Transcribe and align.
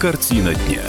Картина 0.00 0.54
дня. 0.54 0.82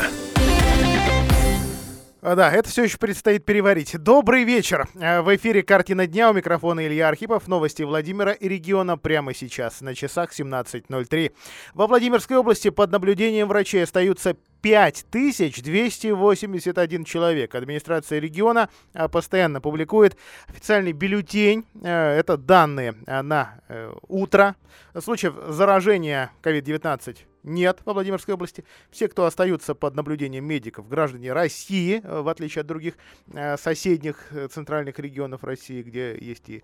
А, 2.22 2.36
Да, 2.36 2.50
это 2.50 2.70
все 2.70 2.86
еще 2.86 2.98
предстоит 2.98 3.44
переварить. 3.44 4.02
Добрый 4.02 4.46
вечер. 4.46 4.88
Э, 4.96 5.20
В 5.22 5.36
эфире 5.36 5.64
«Картина 5.64 6.08
дня» 6.08 6.30
у 6.30 6.34
микрофона 6.34 6.88
Илья 6.88 7.10
Архипов. 7.10 7.50
Новости 7.50 7.84
Владимира 7.84 8.32
и 8.32 8.48
региона 8.48 8.98
прямо 8.98 9.34
сейчас 9.34 9.82
на 9.82 9.96
часах 9.96 10.32
17.03. 10.32 11.34
Во 11.74 11.88
Владимирской 11.88 12.38
области 12.38 12.70
под 12.70 12.92
наблюдением 12.92 13.50
врачей 13.50 13.84
остаются 13.84 14.38
5281 14.62 17.04
человек. 17.04 17.54
Администрация 17.54 18.20
региона 18.20 18.70
а, 18.94 19.10
постоянно 19.10 19.60
публикует 19.60 20.16
официальный 20.48 20.94
бюллетень. 20.94 21.66
Э, 21.84 22.18
Это 22.18 22.38
данные 22.38 22.96
а, 23.08 23.22
на 23.24 23.56
э, 23.68 23.92
утро. 24.08 24.56
Случаев 24.98 25.34
заражения 25.50 26.32
COVID-19 26.44 27.18
нет 27.44 27.82
во 27.86 27.94
Владимирской 27.94 28.34
области. 28.34 28.64
Все, 28.90 29.08
кто 29.08 29.26
остаются 29.26 29.76
под 29.76 29.96
наблюдением 29.96 30.46
медиков, 30.46 30.88
граждане 30.88 31.34
России, 31.34 32.02
э, 32.04 32.22
в 32.22 32.28
отличие 32.28 32.62
от 32.62 32.68
других 32.68 32.96
э, 33.34 33.58
соседних 33.58 34.32
э, 34.32 34.48
центральных 34.48 35.00
регионов 35.00 35.44
России, 35.44 35.82
где 35.82 36.18
есть 36.20 36.50
и 36.50 36.64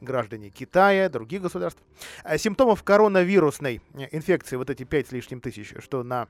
граждане 0.00 0.50
Китая, 0.50 1.08
других 1.08 1.42
государств. 1.42 1.82
Симптомов 2.36 2.82
коронавирусной 2.82 3.80
инфекции, 4.10 4.56
вот 4.56 4.70
эти 4.70 4.84
5 4.84 5.08
с 5.08 5.12
лишним 5.12 5.40
тысяч, 5.40 5.74
что 5.78 6.02
на 6.02 6.28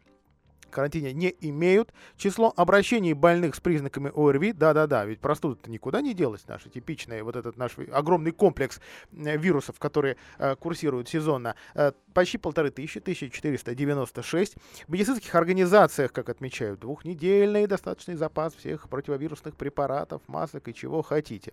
карантине 0.73 1.12
не 1.12 1.35
имеют. 1.41 1.93
Число 2.17 2.53
обращений 2.57 3.13
больных 3.13 3.55
с 3.55 3.61
признаками 3.61 4.11
ОРВИ, 4.15 4.53
да-да-да, 4.53 5.05
ведь 5.05 5.21
простуда-то 5.21 5.71
никуда 5.71 6.01
не 6.01 6.15
делась, 6.15 6.47
наша 6.49 6.69
типичная, 6.69 7.23
вот 7.23 7.37
этот 7.37 7.57
наш 7.57 7.73
огромный 7.93 8.33
комплекс 8.33 8.80
э, 9.13 9.37
вирусов, 9.37 9.79
которые 9.79 10.16
э, 10.39 10.57
курсируют 10.57 11.09
сезонно, 11.09 11.55
э, 11.75 11.93
почти 12.15 12.39
полторы 12.39 12.71
тысячи, 12.71 12.99
1496. 12.99 14.57
В 14.87 14.93
медицинских 14.93 15.35
организациях, 15.35 16.13
как 16.13 16.29
отмечают, 16.29 16.80
двухнедельный 16.80 17.66
достаточный 17.66 18.15
запас 18.15 18.55
всех 18.55 18.89
противовирусных 18.89 19.57
препаратов, 19.57 20.23
масок 20.27 20.68
и 20.68 20.74
чего 20.74 21.02
хотите. 21.02 21.52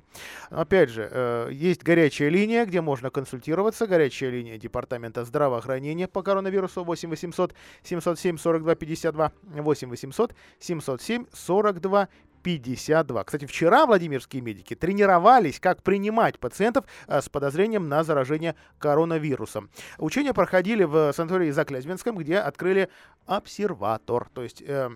Опять 0.50 0.90
же, 0.90 1.50
есть 1.52 1.84
горячая 1.84 2.30
линия, 2.30 2.66
где 2.66 2.82
можно 2.82 3.10
консультироваться, 3.10 3.88
горячая 3.88 4.30
линия 4.30 4.58
Департамента 4.58 5.26
здравоохранения 5.26 6.08
по 6.08 6.24
коронавирусу 6.24 6.84
8 6.84 7.10
800 7.10 7.54
707 7.84 8.38
42 8.38 8.76
52 9.12 9.32
8 9.62 9.90
800 9.90 10.36
707 10.60 11.26
42 11.34 12.08
52. 12.42 13.24
Кстати, 13.26 13.46
вчера 13.46 13.86
владимирские 13.86 14.42
медики 14.42 14.74
тренировались, 14.74 15.60
как 15.60 15.84
принимать 15.84 16.40
пациентов 16.40 16.86
э, 17.08 17.22
с 17.22 17.28
подозрением 17.28 17.90
на 17.90 18.04
заражение 18.04 18.56
коронавирусом. 18.78 19.70
Учения 19.98 20.34
проходили 20.34 20.86
в 20.86 21.12
санатории 21.12 21.52
Заклязьминском, 21.52 22.16
где 22.18 22.38
открыли 22.38 22.90
обсерватор, 23.26 24.30
то 24.34 24.44
есть... 24.44 24.62
э, 24.62 24.90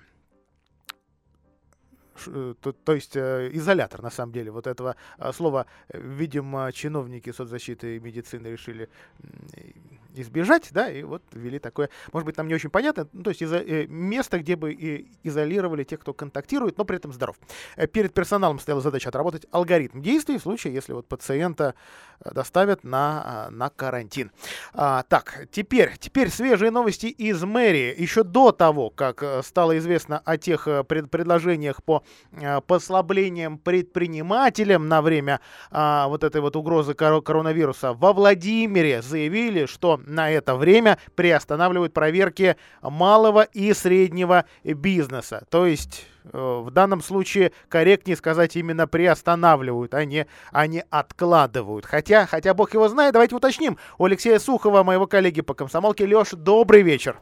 э, 2.28 2.54
то, 2.62 2.72
то 2.72 2.94
есть 2.94 3.18
э, 3.18 3.50
изолятор, 3.52 4.02
на 4.02 4.10
самом 4.10 4.32
деле, 4.32 4.50
вот 4.50 4.66
этого 4.66 4.96
э, 5.18 5.34
слова, 5.34 5.66
видимо, 5.90 6.72
чиновники 6.72 7.32
соцзащиты 7.34 7.98
и 7.98 8.00
медицины 8.00 8.48
решили 8.48 8.88
избежать, 10.16 10.70
да, 10.72 10.90
и 10.90 11.04
вот 11.04 11.24
ввели 11.34 11.60
такое, 11.60 11.90
может 12.12 12.26
быть, 12.26 12.38
нам 12.38 12.48
не 12.48 12.54
очень 12.56 12.70
понятно, 12.70 13.08
ну, 13.14 13.24
то 13.24 13.30
есть 13.32 13.42
изо- 13.42 13.58
э, 13.58 13.88
место, 13.88 14.40
где 14.40 14.56
бы 14.56 14.72
и 14.74 15.08
изолировали 15.24 15.84
тех, 15.84 16.00
кто 16.00 16.14
контактирует, 16.14 16.78
но 16.78 16.86
при 16.86 16.98
этом 16.98 17.12
здоров. 17.14 17.36
Э, 17.76 17.88
Перед 17.88 18.14
персоналом 18.14 18.60
стояла 18.60 18.82
задача 18.82 19.10
отработать 19.10 19.46
алгоритм 19.52 20.02
действий 20.02 20.38
в 20.38 20.42
случае, 20.42 20.74
если 20.74 20.94
вот 20.94 21.08
пациента 21.08 21.76
э, 22.24 22.32
доставят 22.34 22.84
на, 22.84 23.24
а, 23.26 23.50
на 23.52 23.70
карантин. 23.70 24.32
А, 24.74 25.04
так, 25.04 25.48
теперь, 25.52 25.92
теперь 26.00 26.30
свежие 26.30 26.72
новости 26.72 27.08
из 27.08 27.44
мэрии. 27.44 27.94
Еще 28.02 28.24
до 28.24 28.52
того, 28.52 28.90
как 28.90 29.24
э, 29.24 29.42
стало 29.44 29.78
известно 29.78 30.20
о 30.24 30.38
тех 30.38 30.68
э, 30.68 30.84
пред- 30.84 31.10
предложениях 31.10 31.84
по 31.84 32.04
э, 32.32 32.62
послаблениям 32.62 33.58
предпринимателям 33.58 34.88
на 34.88 35.02
время 35.02 35.40
а, 35.72 36.08
вот 36.08 36.24
этой 36.24 36.42
вот 36.42 36.56
угрозы 36.56 36.94
коро- 36.94 37.22
коронавируса, 37.22 37.94
во 37.94 38.14
Владимире 38.14 39.02
заявили, 39.02 39.66
что 39.66 40.00
на 40.06 40.32
это 40.32 40.56
время 40.56 40.98
приостанавливают 41.16 41.94
проверки 41.94 42.56
малого 42.82 43.44
и 43.54 43.74
среднего 43.74 44.46
бизнеса. 44.64 45.46
То 45.50 45.66
есть 45.66 46.08
э, 46.32 46.38
в 46.38 46.72
данном 46.72 47.02
случае 47.02 47.52
корректнее 47.70 48.16
сказать 48.16 48.56
именно 48.56 48.88
приостанавливают, 48.88 49.94
а 49.94 50.06
не, 50.06 50.28
а 50.52 50.68
не 50.68 50.84
откладывают. 50.90 51.86
Хотя, 51.86 52.26
хотя 52.26 52.54
бог 52.54 52.74
его 52.74 52.88
знает, 52.88 53.14
давайте 53.14 53.36
уточним. 53.36 53.78
У 53.98 54.06
Алексея 54.06 54.40
Сухова, 54.40 54.84
моего 54.84 55.08
коллеги 55.08 55.42
по 55.42 55.54
комсомолке, 55.54 56.06
Леш, 56.06 56.32
добрый 56.32 56.82
вечер. 56.82 57.18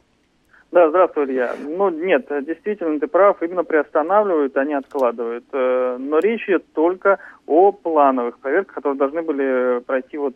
Да, 0.72 0.88
здравствуй, 0.88 1.26
Илья. 1.26 1.54
Ну, 1.62 1.90
нет, 1.90 2.26
действительно, 2.46 2.98
ты 2.98 3.06
прав, 3.06 3.42
именно 3.42 3.62
приостанавливают, 3.62 4.56
а 4.56 4.64
не 4.64 4.72
откладывают. 4.72 5.44
Э, 5.52 5.98
Но 5.98 6.18
речь 6.18 6.48
идет 6.48 6.64
только 6.72 7.18
о 7.46 7.72
плановых 7.72 8.38
проверках, 8.38 8.76
которые 8.76 8.98
должны 8.98 9.20
были 9.20 9.80
пройти 9.80 10.16
вот 10.16 10.34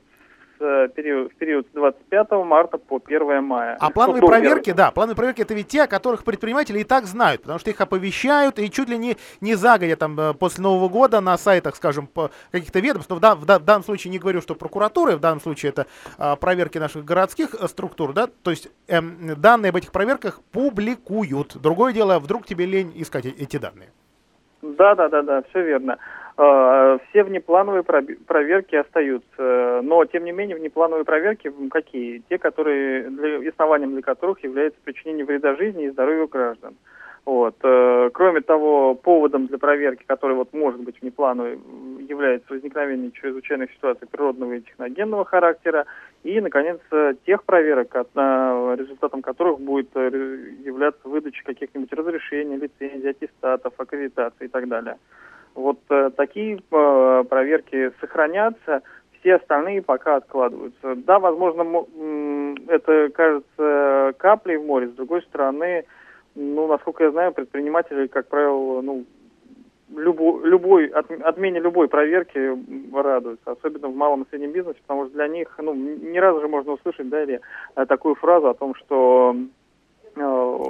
э, 0.60 0.88
период, 0.94 1.32
в 1.32 1.36
период 1.36 1.66
с 1.66 1.70
25 1.74 2.30
марта 2.44 2.78
по 2.78 3.00
1 3.04 3.42
мая. 3.44 3.76
А 3.80 3.90
плановые 3.90 4.20
Ну, 4.22 4.26
проверки, 4.28 4.72
да, 4.72 4.90
плановые 4.90 5.16
проверки 5.16 5.42
это 5.42 5.54
ведь 5.54 5.68
те, 5.68 5.82
о 5.82 5.86
которых 5.86 6.24
предприниматели 6.24 6.80
и 6.80 6.84
так 6.84 7.06
знают, 7.06 7.42
потому 7.42 7.58
что 7.58 7.70
их 7.70 7.80
оповещают 7.80 8.58
и 8.58 8.70
чуть 8.70 8.88
ли 8.88 8.98
не, 8.98 9.16
не 9.40 9.54
загодя 9.54 9.96
там 9.96 10.18
э, 10.18 10.34
после 10.34 10.62
Нового 10.62 10.88
года 10.88 11.20
на 11.20 11.36
сайтах, 11.38 11.76
скажем, 11.76 12.08
каких-то 12.50 12.80
ведомств, 12.80 13.10
но 13.10 13.16
в, 13.16 13.20
да- 13.20 13.34
в 13.34 13.44
да- 13.44 13.58
в 13.58 13.64
данном 13.64 13.84
случае 13.84 14.10
не 14.10 14.18
говорю, 14.18 14.40
что 14.40 14.54
прокуратуры, 14.54 15.16
в 15.16 15.20
данном 15.20 15.40
случае 15.40 15.70
это 15.70 15.86
а, 16.18 16.36
проверки 16.36 16.78
наших 16.78 17.04
городских 17.04 17.54
э, 17.54 17.68
структур, 17.68 18.12
да, 18.12 18.28
то 18.42 18.50
есть 18.50 18.68
эм, 18.88 19.34
данные 19.36 19.70
об 19.70 19.76
этих 19.76 19.92
проверках 19.92 20.40
публикуют. 20.52 21.56
Другое 21.56 21.92
дело, 21.92 22.18
вдруг 22.18 22.46
тебе 22.46 22.66
лень 22.66 22.92
искать 22.96 23.26
э- 23.26 23.30
эти 23.38 23.56
данные. 23.56 23.90
Да, 24.62 24.94
да, 24.94 25.08
да, 25.08 25.22
да, 25.22 25.42
все 25.50 25.62
верно. 25.62 25.98
Э, 26.38 26.98
Все 27.08 27.22
внеплановые 27.24 27.82
проверки 27.82 28.76
остаются, 28.76 29.80
но 29.82 30.04
тем 30.04 30.24
не 30.24 30.32
менее 30.32 30.56
внеплановые 30.56 31.04
проверки 31.04 31.50
какие? 31.70 32.22
Те, 32.28 32.38
которые 32.38 33.08
для, 33.08 33.50
основанием 33.50 33.92
для 33.92 34.02
которых 34.02 34.44
является 34.44 34.78
причинение 34.84 35.24
вреда 35.24 35.56
жизни 35.56 35.84
и 35.84 35.90
здоровью 35.90 36.28
граждан. 36.28 36.76
Вот. 37.24 37.56
э, 37.62 38.10
Кроме 38.12 38.40
того, 38.40 38.94
поводом 38.94 39.46
для 39.46 39.58
проверки, 39.58 40.04
который 40.06 40.36
вот 40.36 40.52
может 40.52 40.80
быть 40.80 41.00
внеплановой, 41.00 41.54
м, 41.54 41.98
является 42.06 42.52
возникновение 42.52 43.10
чрезвычайных 43.12 43.72
ситуаций 43.72 44.06
природного 44.06 44.52
и 44.52 44.60
техногенного 44.60 45.24
характера, 45.24 45.86
и, 46.22 46.40
наконец, 46.40 46.78
э, 46.92 47.14
тех 47.24 47.42
проверок, 47.44 47.88
результатом 48.14 49.22
которых 49.22 49.58
будет 49.58 49.88
являться 49.96 51.08
выдача 51.08 51.42
каких-нибудь 51.44 51.92
разрешений, 51.92 52.56
лицензий, 52.58 53.10
аттестатов, 53.10 53.72
аккредитаций 53.78 54.46
и 54.46 54.50
так 54.50 54.68
далее. 54.68 54.96
Вот 55.56 55.78
э, 55.90 56.10
такие 56.16 56.58
э, 56.58 57.24
проверки 57.28 57.90
сохранятся, 58.00 58.82
все 59.18 59.36
остальные 59.36 59.82
пока 59.82 60.16
откладываются. 60.16 60.94
Да, 60.96 61.18
возможно, 61.18 61.84
это 62.68 63.08
кажется 63.12 64.14
каплей 64.18 64.58
в 64.58 64.64
море, 64.64 64.88
с 64.88 64.92
другой 64.92 65.22
стороны, 65.22 65.84
ну, 66.34 66.66
насколько 66.68 67.04
я 67.04 67.10
знаю, 67.10 67.32
предприниматели, 67.32 68.06
как 68.06 68.28
правило, 68.28 68.82
ну, 68.82 69.04
любо- 69.94 70.40
любой, 70.44 70.88
от- 70.88 71.10
отмене 71.10 71.60
любой 71.60 71.88
проверки 71.88 72.56
радуются, 72.94 73.52
особенно 73.52 73.88
в 73.88 73.96
малом 73.96 74.22
и 74.22 74.28
среднем 74.28 74.52
бизнесе, 74.52 74.78
потому 74.86 75.06
что 75.06 75.14
для 75.14 75.28
них, 75.28 75.54
ну, 75.58 75.72
н- 75.72 76.12
не 76.12 76.20
раз 76.20 76.38
же 76.40 76.48
можно 76.48 76.72
услышать, 76.72 77.08
да, 77.08 77.22
или 77.22 77.40
э, 77.76 77.86
такую 77.86 78.14
фразу 78.16 78.48
о 78.48 78.54
том, 78.54 78.74
что 78.74 79.34
э, 79.34 79.38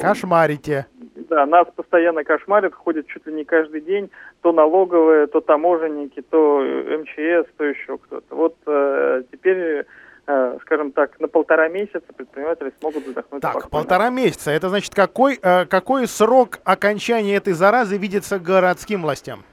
Кошмарите. 0.00 0.86
да, 1.30 1.46
нас 1.46 1.66
постоянно 1.74 2.24
кошмарят, 2.24 2.74
ходят 2.74 3.06
чуть 3.06 3.26
ли 3.26 3.32
не 3.32 3.44
каждый 3.44 3.80
день, 3.80 4.10
то 4.42 4.52
налоговые, 4.52 5.26
то 5.26 5.40
таможенники, 5.40 6.20
то 6.22 6.60
э, 6.62 6.98
МЧС, 6.98 7.48
то 7.56 7.64
еще 7.64 7.98
кто-то. 7.98 8.34
Вот 8.34 8.56
э, 8.66 9.22
теперь, 9.32 9.86
э, 10.26 10.58
скажем 10.62 10.92
так, 10.92 11.18
на 11.20 11.28
полтора 11.28 11.68
месяца 11.68 12.03
предприниматели 12.16 12.72
смогут 12.80 13.06
вздохнуть 13.06 13.42
Так, 13.42 13.53
спокойно. 13.53 13.71
полтора 13.71 14.10
месяца. 14.10 14.50
Это 14.50 14.68
значит, 14.68 14.94
какой, 14.94 15.38
э, 15.42 15.65
какой 15.66 16.06
срок 16.06 16.59
окончания 16.65 17.36
этой 17.36 17.53
заразы 17.53 17.97
видится 17.98 18.38
городским 18.38 19.03
властям? 19.03 19.44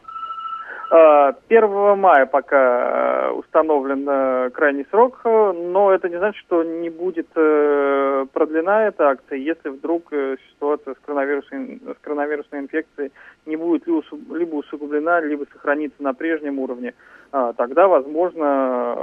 Э, 0.93 1.33
1 1.49 1.97
мая 1.97 2.27
пока 2.27 3.29
э, 3.29 3.31
установлен 3.31 4.07
э, 4.07 4.49
крайний 4.51 4.85
срок, 4.91 5.21
э, 5.23 5.51
но 5.51 5.91
это 5.91 6.07
не 6.07 6.17
значит, 6.17 6.39
что 6.41 6.63
не 6.63 6.91
будет 6.91 7.29
продлена 7.33 8.87
эта 8.87 9.09
акция, 9.09 9.39
если 9.39 9.69
вдруг 9.69 10.11
ситуация 10.51 10.93
с 10.93 10.97
коронавирусной, 11.03 11.81
с 11.83 12.03
коронавирусной 12.03 12.61
инфекцией 12.61 13.11
не 13.47 13.55
будет 13.55 13.87
либо 13.87 14.55
усугублена, 14.55 15.19
либо 15.21 15.45
сохранится 15.51 16.03
на 16.03 16.13
прежнем 16.13 16.59
уровне. 16.59 16.93
А, 17.31 17.53
Тогда, 17.53 17.87
возможно, 17.87 18.95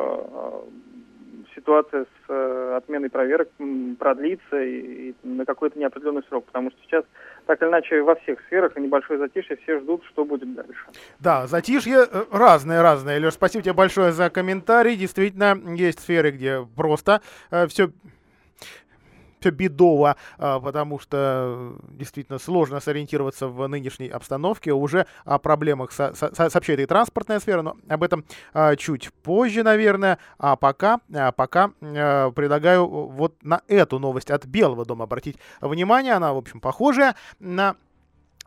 ситуация 1.54 2.04
с 2.04 2.28
э, 2.28 2.74
отменой 2.76 3.10
проверок 3.10 3.48
продлится 3.98 4.62
и, 4.62 5.10
и 5.10 5.14
на 5.24 5.44
какой-то 5.44 5.78
неопределенный 5.78 6.22
срок, 6.28 6.46
потому 6.46 6.70
что 6.70 6.78
сейчас 6.84 7.04
так 7.46 7.60
или 7.60 7.68
иначе 7.68 8.02
во 8.02 8.14
всех 8.14 8.38
сферах 8.46 8.76
и 8.76 8.80
небольшое 8.80 9.18
затишье 9.18 9.56
все 9.56 9.80
ждут, 9.80 10.04
что 10.04 10.24
будет 10.24 10.54
дальше. 10.54 10.86
Да, 11.18 11.46
затишье 11.48 12.06
э, 12.10 12.24
разное-разное. 12.30 13.18
Леш, 13.18 13.34
спасибо 13.34 13.64
тебе 13.64 13.74
большое 13.74 14.12
за 14.12 14.30
комментарий. 14.30 14.96
Действительно, 14.96 15.58
есть 15.74 16.00
сферы, 16.00 16.30
где 16.30 16.66
просто 16.76 17.20
все 17.68 17.80
все 17.80 17.90
бедово, 19.48 20.16
а, 20.36 20.60
потому 20.60 20.98
что 20.98 21.76
действительно 21.88 22.38
сложно 22.38 22.80
сориентироваться 22.80 23.48
в 23.48 23.66
нынешней 23.66 24.08
обстановке. 24.08 24.72
Уже 24.72 25.06
о 25.24 25.38
проблемах 25.38 25.92
со 25.92 26.14
со 26.14 26.50
сообщает 26.50 26.80
и 26.80 26.86
транспортная 26.86 27.40
сфера, 27.40 27.62
но 27.62 27.76
об 27.88 28.02
этом 28.02 28.24
а, 28.52 28.76
чуть 28.76 29.10
позже, 29.22 29.62
наверное. 29.62 30.18
А 30.38 30.56
пока, 30.56 31.00
а, 31.14 31.32
пока 31.32 31.68
предлагаю 31.80 32.86
вот 32.86 33.42
на 33.42 33.62
эту 33.68 33.98
новость 33.98 34.30
от 34.30 34.44
Белого 34.44 34.84
дома 34.84 35.04
обратить 35.04 35.38
внимание. 35.62 36.12
Она, 36.12 36.34
в 36.34 36.36
общем, 36.36 36.60
похожая 36.60 37.14
на 37.38 37.76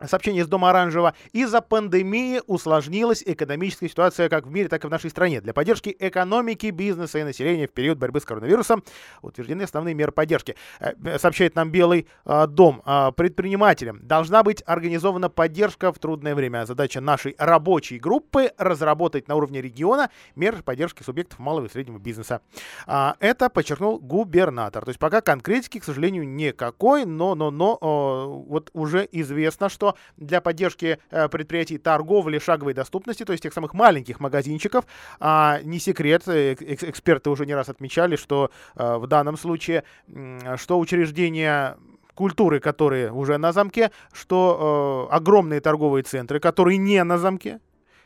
Сообщение 0.02 0.42
из 0.42 0.48
Дома 0.48 0.70
Оранжевого. 0.70 1.14
Из-за 1.32 1.60
пандемии 1.60 2.40
усложнилась 2.48 3.22
экономическая 3.24 3.88
ситуация 3.88 4.28
как 4.28 4.44
в 4.44 4.50
мире, 4.50 4.68
так 4.68 4.82
и 4.82 4.88
в 4.88 4.90
нашей 4.90 5.08
стране. 5.08 5.40
Для 5.40 5.52
поддержки 5.52 5.94
экономики, 5.96 6.66
бизнеса 6.66 7.20
и 7.20 7.22
населения 7.22 7.68
в 7.68 7.70
период 7.70 7.96
борьбы 7.98 8.20
с 8.20 8.24
коронавирусом 8.24 8.82
утверждены 9.22 9.62
основные 9.62 9.94
меры 9.94 10.10
поддержки. 10.10 10.56
Э, 10.80 11.18
сообщает 11.18 11.54
нам 11.54 11.70
Белый 11.70 12.08
э, 12.24 12.46
дом. 12.48 12.82
Э, 12.84 13.12
предпринимателям 13.16 14.04
должна 14.04 14.42
быть 14.42 14.64
организована 14.66 15.30
поддержка 15.30 15.92
в 15.92 16.00
трудное 16.00 16.34
время. 16.34 16.66
Задача 16.66 17.00
нашей 17.00 17.36
рабочей 17.38 18.00
группы 18.00 18.50
разработать 18.58 19.28
на 19.28 19.36
уровне 19.36 19.62
региона 19.62 20.10
меры 20.34 20.60
поддержки 20.64 21.04
субъектов 21.04 21.38
малого 21.38 21.66
и 21.66 21.70
среднего 21.70 21.98
бизнеса. 21.98 22.40
А, 22.88 23.14
это 23.20 23.48
подчеркнул 23.48 24.00
губернатор. 24.00 24.84
То 24.84 24.88
есть 24.88 24.98
пока 24.98 25.20
конкретики, 25.20 25.78
к 25.78 25.84
сожалению, 25.84 26.28
никакой, 26.28 27.04
но, 27.04 27.36
но, 27.36 27.52
но 27.52 27.78
вот 28.48 28.70
уже 28.72 29.08
известно, 29.12 29.68
что 29.68 29.83
что 29.84 29.96
для 30.16 30.40
поддержки 30.40 30.98
э, 31.10 31.28
предприятий 31.28 31.78
торговли 31.78 32.38
шаговой 32.38 32.74
доступности, 32.74 33.24
то 33.24 33.32
есть 33.32 33.42
тех 33.42 33.52
самых 33.52 33.74
маленьких 33.74 34.20
магазинчиков, 34.20 34.84
а, 35.20 35.60
не 35.62 35.78
секрет, 35.78 36.22
э, 36.26 36.54
эксперты 36.54 37.30
уже 37.30 37.44
не 37.46 37.54
раз 37.54 37.68
отмечали, 37.68 38.16
что 38.16 38.50
э, 38.76 38.96
в 38.96 39.06
данном 39.06 39.36
случае, 39.36 39.84
что 40.56 40.78
учреждения 40.78 41.76
культуры, 42.14 42.60
которые 42.60 43.12
уже 43.12 43.38
на 43.38 43.52
замке, 43.52 43.90
что 44.12 45.08
э, 45.10 45.14
огромные 45.14 45.60
торговые 45.60 46.02
центры, 46.02 46.40
которые 46.40 46.78
не 46.78 47.02
на 47.04 47.18
замке, 47.18 47.60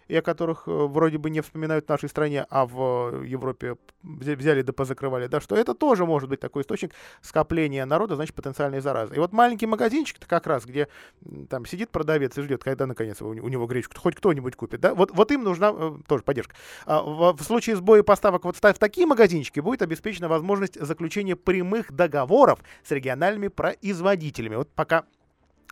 и 0.09 0.17
о 0.17 0.23
которых 0.23 0.65
э, 0.67 0.71
вроде 0.71 1.19
бы 1.19 1.31
не 1.31 1.41
вспоминают 1.41 1.87
в 1.87 1.89
нашей 1.89 2.09
стране, 2.09 2.47
а 2.51 2.67
в 2.67 3.23
Европе 3.23 3.77
взяли 4.03 4.63
да 4.63 4.73
позакрывали, 4.73 5.27
да, 5.27 5.41
что 5.41 5.55
это 5.55 5.75
тоже 5.75 6.07
может 6.07 6.29
быть 6.29 6.41
такой 6.41 6.63
источник 6.63 6.93
скопления 7.21 7.85
народа, 7.85 8.17
значит, 8.17 8.35
потенциальной 8.35 8.81
заразы. 8.81 9.15
И 9.15 9.19
вот 9.19 9.33
маленький 9.33 9.67
магазинчик 9.67 10.19
как 10.27 10.47
раз, 10.47 10.65
где 10.65 10.89
там 11.51 11.67
сидит 11.67 11.91
продавец 11.91 12.37
и 12.39 12.43
ждет, 12.43 12.65
когда 12.65 12.87
наконец 12.87 13.21
у, 13.21 13.33
него 13.33 13.67
гречку 13.67 13.99
хоть 13.99 14.17
кто-нибудь 14.17 14.57
купит, 14.57 14.81
да, 14.81 14.95
вот, 14.95 15.11
вот 15.13 15.31
им 15.31 15.45
нужна 15.45 15.73
э, 15.75 15.93
тоже 16.07 16.23
поддержка. 16.23 16.55
А 16.87 17.03
в 17.03 17.43
случае 17.43 17.77
сбоя 17.77 18.03
поставок 18.03 18.45
вот 18.45 18.57
в 18.57 18.61
такие 18.61 19.07
магазинчики 19.07 19.61
будет 19.61 19.83
обеспечена 19.83 20.29
возможность 20.29 20.81
заключения 20.81 21.37
прямых 21.37 21.93
договоров 21.93 22.61
с 22.83 22.91
региональными 22.91 23.49
производителями. 23.49 24.57
Вот 24.57 24.71
пока 24.73 25.05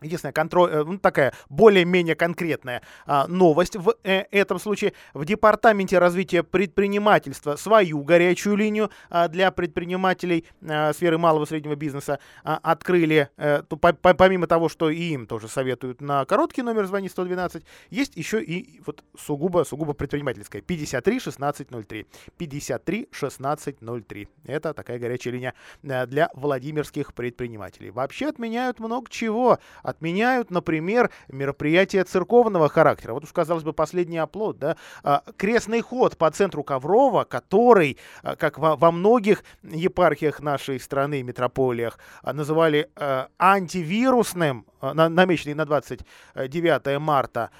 Единственная 0.02 0.34
контроль, 0.34 0.70
э, 0.70 0.84
ну, 0.84 0.98
такая 0.98 1.32
более-менее 1.48 2.16
конкретная 2.16 2.82
а, 3.06 3.26
новость 3.28 3.76
в 3.76 3.94
э, 4.04 4.24
этом 4.30 4.58
случае. 4.58 4.92
В 5.14 5.24
Департаменте 5.24 5.98
развития 5.98 6.42
предпринимательства 6.42 7.56
свою 7.56 8.02
горячую 8.02 8.56
линию 8.56 8.90
а, 9.08 9.28
для 9.28 9.50
предпринимателей 9.50 10.44
а, 10.62 10.92
сферы 10.92 11.16
малого 11.16 11.44
и 11.44 11.46
среднего 11.46 11.76
бизнеса 11.76 12.18
а, 12.44 12.60
открыли. 12.62 13.30
А, 13.38 13.62
то, 13.62 13.78
по, 13.78 13.94
по, 13.94 14.12
помимо 14.12 14.46
того, 14.46 14.68
что 14.68 14.90
и 14.90 15.00
им 15.00 15.26
тоже 15.26 15.48
советуют 15.48 16.02
на 16.02 16.26
короткий 16.26 16.60
номер 16.60 16.84
звони 16.84 17.08
112, 17.08 17.64
есть 17.88 18.16
еще 18.16 18.42
и 18.42 18.82
вот 18.84 19.02
сугубо, 19.18 19.64
сугубо 19.64 19.94
предпринимательская. 19.94 20.60
53 20.60 21.16
1603. 21.16 22.06
53 22.36 23.08
1603. 23.10 24.28
Это 24.44 24.74
такая 24.74 24.98
горячая 24.98 25.32
линия 25.32 25.54
для 25.82 26.28
владимирских 26.34 27.14
предпринимателей. 27.14 27.90
Вообще 27.90 28.26
отменяют 28.26 28.78
много 28.78 29.08
чего 29.10 29.58
отменяют, 29.86 30.50
например, 30.50 31.10
мероприятия 31.28 32.02
церковного 32.04 32.68
характера. 32.68 33.14
Вот 33.14 33.24
уж, 33.24 33.32
казалось 33.32 33.62
бы, 33.62 33.72
последний 33.72 34.18
оплот, 34.18 34.58
да, 34.58 34.76
а, 35.04 35.22
крестный 35.36 35.80
ход 35.80 36.16
по 36.16 36.28
центру 36.30 36.64
Коврова, 36.64 37.24
который, 37.24 37.96
а, 38.22 38.34
как 38.34 38.58
во, 38.58 38.90
многих 38.90 39.44
епархиях 39.62 40.40
нашей 40.40 40.80
страны, 40.80 41.22
метрополиях, 41.22 41.98
а, 42.22 42.32
называли 42.32 42.90
антивирусным, 43.38 44.66
намеченный 44.82 45.54
на 45.54 45.64
29 45.64 46.98
марта, 46.98 47.50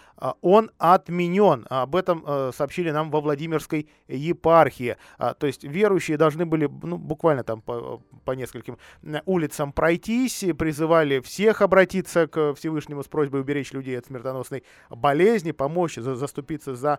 он 0.40 0.70
отменен. 0.78 1.66
Об 1.68 1.96
этом 1.96 2.52
сообщили 2.52 2.90
нам 2.90 3.10
во 3.10 3.20
Владимирской 3.20 3.88
епархии. 4.08 4.96
То 5.18 5.46
есть 5.46 5.64
верующие 5.64 6.16
должны 6.16 6.46
были 6.46 6.70
ну, 6.82 6.96
буквально 6.98 7.42
там 7.42 7.60
по, 7.60 8.00
по 8.24 8.32
нескольким 8.32 8.78
улицам 9.24 9.72
пройтись, 9.72 10.44
призывали 10.58 11.20
всех 11.20 11.62
обратиться 11.62 12.15
обратиться 12.16 12.26
к 12.26 12.54
Всевышнему 12.54 13.02
с 13.02 13.08
просьбой 13.08 13.40
уберечь 13.40 13.72
людей 13.72 13.98
от 13.98 14.06
смертоносной 14.06 14.64
болезни, 14.90 15.52
помочь, 15.52 15.96
за, 15.96 16.16
заступиться 16.16 16.74
за, 16.74 16.98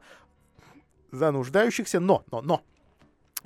за 1.11 1.31
нуждающихся. 1.31 1.99
Но, 1.99 2.23
но, 2.31 2.41
но, 2.41 2.61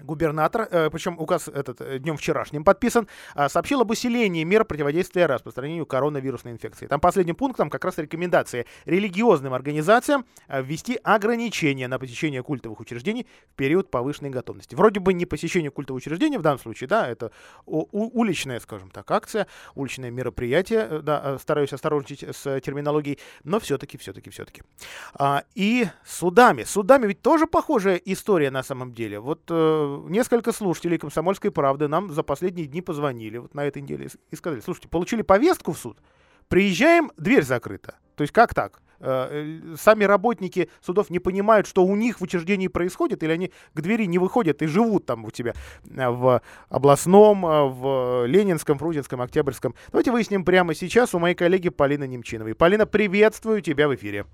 губернатор, 0.03 0.67
э, 0.69 0.89
причем 0.89 1.15
указ 1.19 1.47
этот 1.47 1.81
э, 1.81 1.99
днем 1.99 2.17
вчерашним 2.17 2.63
подписан, 2.63 3.07
э, 3.35 3.49
сообщил 3.49 3.81
об 3.81 3.91
усилении 3.91 4.43
мер 4.43 4.65
противодействия 4.65 5.25
распространению 5.25 5.85
коронавирусной 5.85 6.53
инфекции. 6.53 6.87
Там 6.87 6.99
последним 6.99 7.35
пунктом 7.35 7.69
как 7.69 7.85
раз 7.85 7.97
рекомендация 7.97 8.65
религиозным 8.85 9.53
организациям 9.53 10.25
э, 10.47 10.61
ввести 10.61 10.99
ограничения 11.03 11.87
на 11.87 11.99
посещение 11.99 12.43
культовых 12.43 12.79
учреждений 12.79 13.27
в 13.51 13.55
период 13.55 13.89
повышенной 13.91 14.29
готовности. 14.29 14.75
Вроде 14.75 14.99
бы 14.99 15.13
не 15.13 15.25
посещение 15.25 15.71
культового 15.71 15.97
учреждения 15.97 16.39
в 16.39 16.41
данном 16.41 16.59
случае, 16.59 16.87
да, 16.87 17.07
это 17.07 17.31
уличная, 17.65 18.59
скажем 18.59 18.89
так, 18.89 19.09
акция, 19.11 19.47
уличное 19.75 20.11
мероприятие, 20.11 21.01
да, 21.01 21.37
стараюсь 21.39 21.73
осторожничать 21.73 22.35
с 22.35 22.59
терминологией, 22.61 23.19
но 23.43 23.59
все-таки, 23.59 23.97
все-таки, 23.97 24.29
все-таки. 24.29 24.63
А, 25.13 25.43
и 25.55 25.87
судами. 26.05 26.63
Судами 26.63 27.07
ведь 27.07 27.21
тоже 27.21 27.47
похожая 27.47 27.95
история 27.95 28.51
на 28.51 28.63
самом 28.63 28.93
деле. 28.93 29.19
Вот 29.19 29.41
несколько 30.09 30.51
слушателей 30.51 30.97
«Комсомольской 30.97 31.51
правды» 31.51 31.87
нам 31.87 32.11
за 32.11 32.23
последние 32.23 32.67
дни 32.67 32.81
позвонили 32.81 33.37
вот 33.37 33.53
на 33.53 33.65
этой 33.65 33.81
неделе 33.81 34.09
и 34.29 34.35
сказали, 34.35 34.61
слушайте, 34.61 34.87
получили 34.87 35.21
повестку 35.21 35.71
в 35.71 35.77
суд, 35.77 35.97
приезжаем, 36.47 37.11
дверь 37.17 37.43
закрыта. 37.43 37.95
То 38.15 38.21
есть 38.23 38.33
как 38.33 38.53
так? 38.53 38.81
Э, 39.03 39.27
э, 39.31 39.75
сами 39.79 40.03
работники 40.03 40.69
судов 40.79 41.09
не 41.09 41.19
понимают, 41.19 41.65
что 41.65 41.83
у 41.83 41.95
них 41.95 42.19
в 42.19 42.23
учреждении 42.23 42.67
происходит, 42.67 43.23
или 43.23 43.31
они 43.31 43.51
к 43.73 43.81
двери 43.81 44.05
не 44.05 44.19
выходят 44.19 44.61
и 44.61 44.67
живут 44.67 45.07
там 45.07 45.25
у 45.25 45.31
тебя 45.31 45.53
э, 45.89 46.09
в 46.09 46.41
областном, 46.69 47.41
в 47.41 48.25
Ленинском, 48.27 48.77
Фрунзенском, 48.77 49.21
Октябрьском. 49.21 49.73
Давайте 49.91 50.11
выясним 50.11 50.45
прямо 50.45 50.75
сейчас 50.75 51.15
у 51.15 51.19
моей 51.19 51.33
коллеги 51.33 51.69
Полины 51.69 52.07
Немчиновой. 52.07 52.53
Полина, 52.53 52.85
приветствую 52.85 53.61
тебя 53.61 53.87
в 53.87 53.95
эфире. 53.95 54.25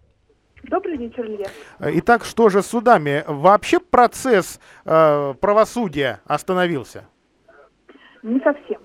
Добрый 0.64 0.98
вечер, 0.98 1.26
Илья. 1.26 1.48
Итак, 1.80 2.26
что 2.26 2.50
же 2.50 2.62
с 2.62 2.68
судами? 2.68 3.24
Вообще 3.28 3.80
процесс 3.80 4.60
э, 4.86 5.34
правосудия 5.40 6.20
остановился? 6.26 7.06
Не 8.24 8.40
совсем. 8.40 8.82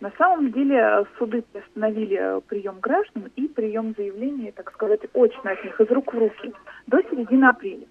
На 0.00 0.10
самом 0.18 0.50
деле 0.50 0.76
э, 0.76 1.04
суды 1.16 1.42
приостановили 1.52 2.18
э, 2.18 2.40
прием 2.40 2.80
граждан 2.80 3.30
и 3.36 3.46
прием 3.46 3.94
заявлений, 3.96 4.50
так 4.50 4.72
сказать, 4.72 5.00
очно 5.14 5.52
от 5.52 5.64
них, 5.64 5.80
из 5.80 5.90
рук 5.90 6.12
в 6.12 6.18
руки, 6.18 6.52
до 6.88 7.00
середины 7.02 7.44
апреля. 7.44 7.86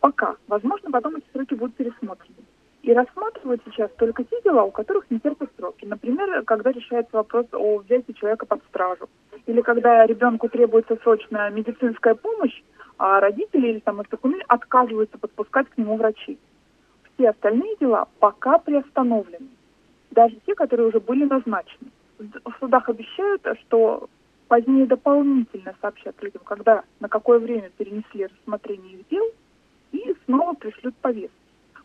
Пока. 0.00 0.36
Возможно, 0.48 0.90
потом 0.90 1.16
эти 1.16 1.26
сроки 1.32 1.54
будут 1.54 1.76
пересмотрены. 1.76 2.42
И 2.82 2.92
рассматривают 2.92 3.62
сейчас 3.64 3.90
только 3.96 4.24
те 4.24 4.42
дела, 4.42 4.64
у 4.64 4.70
которых 4.70 5.08
не 5.10 5.20
терпят 5.20 5.48
сроки. 5.56 5.84
Например, 5.84 6.42
когда 6.42 6.72
решается 6.72 7.16
вопрос 7.16 7.46
о 7.52 7.78
взятии 7.78 8.12
человека 8.12 8.46
под 8.46 8.62
стражу. 8.64 9.08
Или 9.46 9.60
когда 9.60 10.06
ребенку 10.06 10.48
требуется 10.48 10.96
срочная 11.02 11.50
медицинская 11.50 12.14
помощь, 12.14 12.62
а 12.98 13.20
родители 13.20 13.68
или 13.68 13.78
там 13.80 14.00
опекуны 14.00 14.40
отказываются 14.48 15.18
подпускать 15.18 15.68
к 15.68 15.78
нему 15.78 15.96
врачей. 15.96 16.38
Все 17.14 17.30
остальные 17.30 17.76
дела 17.80 18.08
пока 18.18 18.58
приостановлены. 18.58 19.48
Даже 20.10 20.36
те, 20.46 20.54
которые 20.54 20.88
уже 20.88 21.00
были 21.00 21.24
назначены. 21.24 21.90
В 22.18 22.54
судах 22.60 22.88
обещают, 22.88 23.42
что 23.62 24.08
позднее 24.48 24.86
дополнительно 24.86 25.74
сообщат 25.80 26.14
людям, 26.22 26.42
когда, 26.44 26.84
на 27.00 27.08
какое 27.08 27.38
время 27.38 27.70
перенесли 27.76 28.26
рассмотрение 28.26 28.98
их 28.98 29.08
дел, 29.08 29.24
и 29.92 30.14
снова 30.24 30.54
пришлют 30.54 30.94
повестки. 30.96 31.34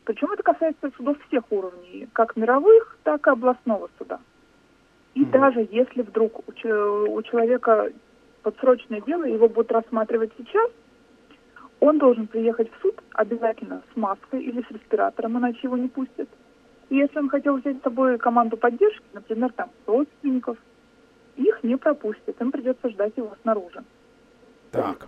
Причем 0.03 0.31
это 0.31 0.43
касается 0.43 0.91
судов 0.97 1.17
всех 1.27 1.43
уровней, 1.51 2.07
как 2.13 2.35
мировых, 2.35 2.97
так 3.03 3.25
и 3.27 3.29
областного 3.29 3.89
суда. 3.97 4.19
И 5.15 5.23
mm-hmm. 5.23 5.31
даже 5.31 5.67
если 5.71 6.01
вдруг 6.01 6.39
у, 6.47 6.51
у 6.51 7.21
человека 7.23 7.91
подсрочное 8.43 9.01
дело, 9.01 9.23
его 9.23 9.49
будут 9.49 9.71
рассматривать 9.71 10.31
сейчас, 10.37 10.69
он 11.79 11.97
должен 11.97 12.27
приехать 12.27 12.69
в 12.71 12.81
суд 12.81 13.01
обязательно 13.13 13.81
с 13.93 13.97
маской 13.97 14.41
или 14.41 14.61
с 14.61 14.71
респиратором, 14.71 15.37
иначе 15.37 15.59
его 15.63 15.77
не 15.77 15.87
пустят. 15.87 16.29
И 16.89 16.95
если 16.95 17.19
он 17.19 17.29
хотел 17.29 17.57
взять 17.57 17.77
с 17.79 17.83
собой 17.83 18.17
команду 18.17 18.57
поддержки, 18.57 19.03
например, 19.13 19.51
там 19.53 19.69
родственников, 19.85 20.57
их 21.35 21.63
не 21.63 21.77
пропустят, 21.77 22.39
им 22.41 22.51
придется 22.51 22.89
ждать 22.89 23.13
его 23.15 23.35
снаружи. 23.43 23.83
Так. 24.71 25.07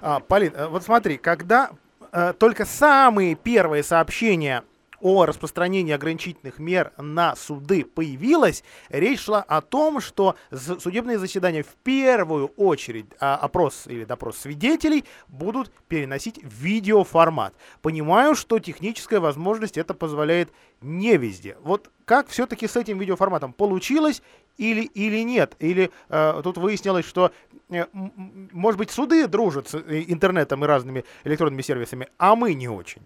А, 0.00 0.20
Полин, 0.20 0.52
э, 0.54 0.68
вот 0.68 0.82
смотри, 0.82 1.16
когда 1.16 1.70
э, 2.12 2.32
только 2.38 2.64
самые 2.64 3.34
первые 3.34 3.82
сообщения 3.82 4.62
о 5.04 5.26
распространении 5.26 5.92
ограничительных 5.92 6.58
мер 6.58 6.92
на 6.96 7.36
суды 7.36 7.84
появилась, 7.84 8.64
речь 8.88 9.20
шла 9.20 9.42
о 9.42 9.60
том, 9.60 10.00
что 10.00 10.34
судебные 10.50 11.18
заседания 11.18 11.62
в 11.62 11.74
первую 11.84 12.46
очередь 12.56 13.04
а, 13.20 13.36
опрос 13.36 13.86
или 13.86 14.06
допрос 14.06 14.38
свидетелей 14.38 15.04
будут 15.28 15.70
переносить 15.88 16.42
в 16.42 16.48
видеоформат. 16.54 17.52
Понимаю, 17.82 18.34
что 18.34 18.58
техническая 18.58 19.20
возможность 19.20 19.76
это 19.76 19.92
позволяет 19.92 20.48
не 20.80 21.18
везде. 21.18 21.58
Вот 21.60 21.90
как 22.06 22.28
все-таки 22.28 22.66
с 22.66 22.74
этим 22.74 22.98
видеоформатом 22.98 23.52
получилось 23.52 24.22
или, 24.56 24.84
или 24.84 25.22
нет? 25.22 25.54
Или 25.58 25.90
э, 26.08 26.40
тут 26.42 26.56
выяснилось, 26.56 27.04
что, 27.04 27.30
э, 27.68 27.84
может 27.92 28.78
быть, 28.78 28.90
суды 28.90 29.26
дружат 29.26 29.68
с 29.68 29.74
э, 29.74 30.04
интернетом 30.08 30.64
и 30.64 30.66
разными 30.66 31.04
электронными 31.24 31.60
сервисами, 31.60 32.08
а 32.16 32.36
мы 32.36 32.54
не 32.54 32.68
очень? 32.68 33.02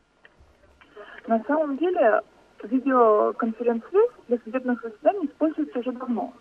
На 1.29 1.45
самом 1.45 1.77
деле 1.77 2.23
видеоконференц-связь 2.63 4.11
для 4.29 4.39
судебных 4.39 4.81
заседаний 4.81 5.27
используется 5.27 5.79
уже 5.79 5.93
давно. 5.93 6.33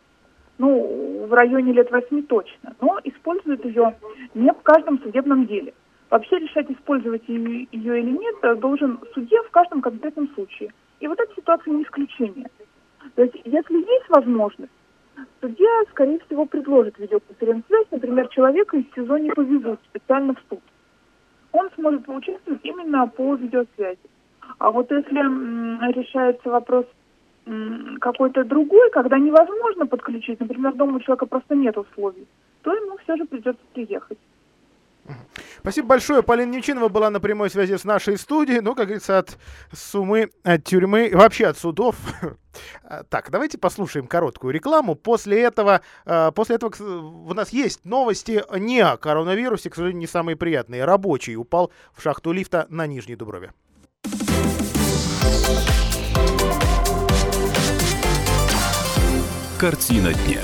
Ну, 0.58 1.26
в 1.28 1.34
районе 1.34 1.74
лет 1.74 1.92
восьми 1.92 2.22
точно. 2.22 2.74
Но 2.80 2.98
используют 3.04 3.66
ее 3.66 3.98
не 4.34 4.50
в 4.50 4.62
каждом 4.64 5.00
судебном 5.00 5.46
деле. 5.46 5.74
Вообще 6.10 6.40
решать, 6.40 6.72
использовать 6.72 7.28
ее, 7.28 7.68
ее 7.70 8.00
или 8.00 8.12
нет, 8.12 8.60
должен 8.62 8.98
судья 9.14 9.44
в 9.44 9.50
каждом 9.52 9.82
конкретном 9.82 10.30
случае. 10.36 10.72
И 11.02 11.08
вот 11.10 11.20
эта 11.20 11.36
ситуация 11.36 11.74
не 11.74 11.84
исключение. 11.84 12.48
То 13.16 13.24
есть, 13.24 13.36
если 13.44 13.76
есть 13.76 14.08
возможность, 14.08 14.72
судья, 15.42 15.82
скорее 15.92 16.20
всего, 16.20 16.46
предложит 16.46 16.98
видеоконференц-связь, 16.98 17.88
например, 17.92 18.30
человека 18.30 18.78
из 18.78 18.86
СИЗО 18.96 19.18
не 19.18 19.32
повезут 19.32 19.82
специально 19.90 20.34
в 20.34 20.40
суд. 20.50 20.62
Он 21.52 21.70
сможет 21.76 22.06
поучаствовать 22.06 22.62
именно 22.64 23.06
по 23.08 23.36
видеосвязи. 23.36 24.00
А 24.60 24.72
вот 24.72 24.92
если 24.92 25.20
решается 25.94 26.50
вопрос 26.50 26.86
какой-то 28.00 28.44
другой, 28.44 28.90
когда 28.92 29.18
невозможно 29.18 29.86
подключить, 29.86 30.40
например, 30.40 30.74
дома 30.74 30.98
у 30.98 31.00
человека 31.00 31.26
просто 31.26 31.56
нет 31.56 31.78
условий, 31.78 32.28
то 32.62 32.74
ему 32.74 32.98
все 32.98 33.16
же 33.16 33.26
придется 33.26 33.62
приехать. 33.74 34.18
Спасибо 35.60 35.88
большое. 35.88 36.24
Полина 36.24 36.52
Немчинова 36.52 36.90
была 36.90 37.10
на 37.10 37.20
прямой 37.20 37.50
связи 37.50 37.78
с 37.78 37.84
нашей 37.84 38.18
студией. 38.18 38.62
Ну, 38.62 38.76
как 38.76 38.88
говорится, 38.88 39.20
от 39.20 39.38
сумы, 39.74 40.30
от 40.44 40.64
тюрьмы, 40.64 41.12
вообще 41.14 41.48
от 41.48 41.58
судов. 41.58 41.96
Так, 43.10 43.30
давайте 43.30 43.60
послушаем 43.60 44.08
короткую 44.08 44.52
рекламу. 44.52 44.96
После 44.96 45.44
этого, 45.44 45.82
э, 46.08 46.32
после 46.32 46.56
этого 46.56 46.74
у 46.82 47.32
нас 47.36 47.54
есть 47.54 47.86
новости 47.86 48.44
не 48.58 48.80
о 48.80 48.98
коронавирусе, 48.98 49.70
к 49.70 49.76
сожалению, 49.76 50.00
не 50.00 50.08
самые 50.08 50.38
приятные. 50.38 50.84
Рабочий 50.84 51.36
упал 51.36 51.72
в 51.94 52.02
шахту 52.02 52.32
лифта 52.32 52.66
на 52.70 52.88
Нижней 52.88 53.16
Дуброве. 53.16 53.52
Картина 59.60 60.14
дня. 60.14 60.44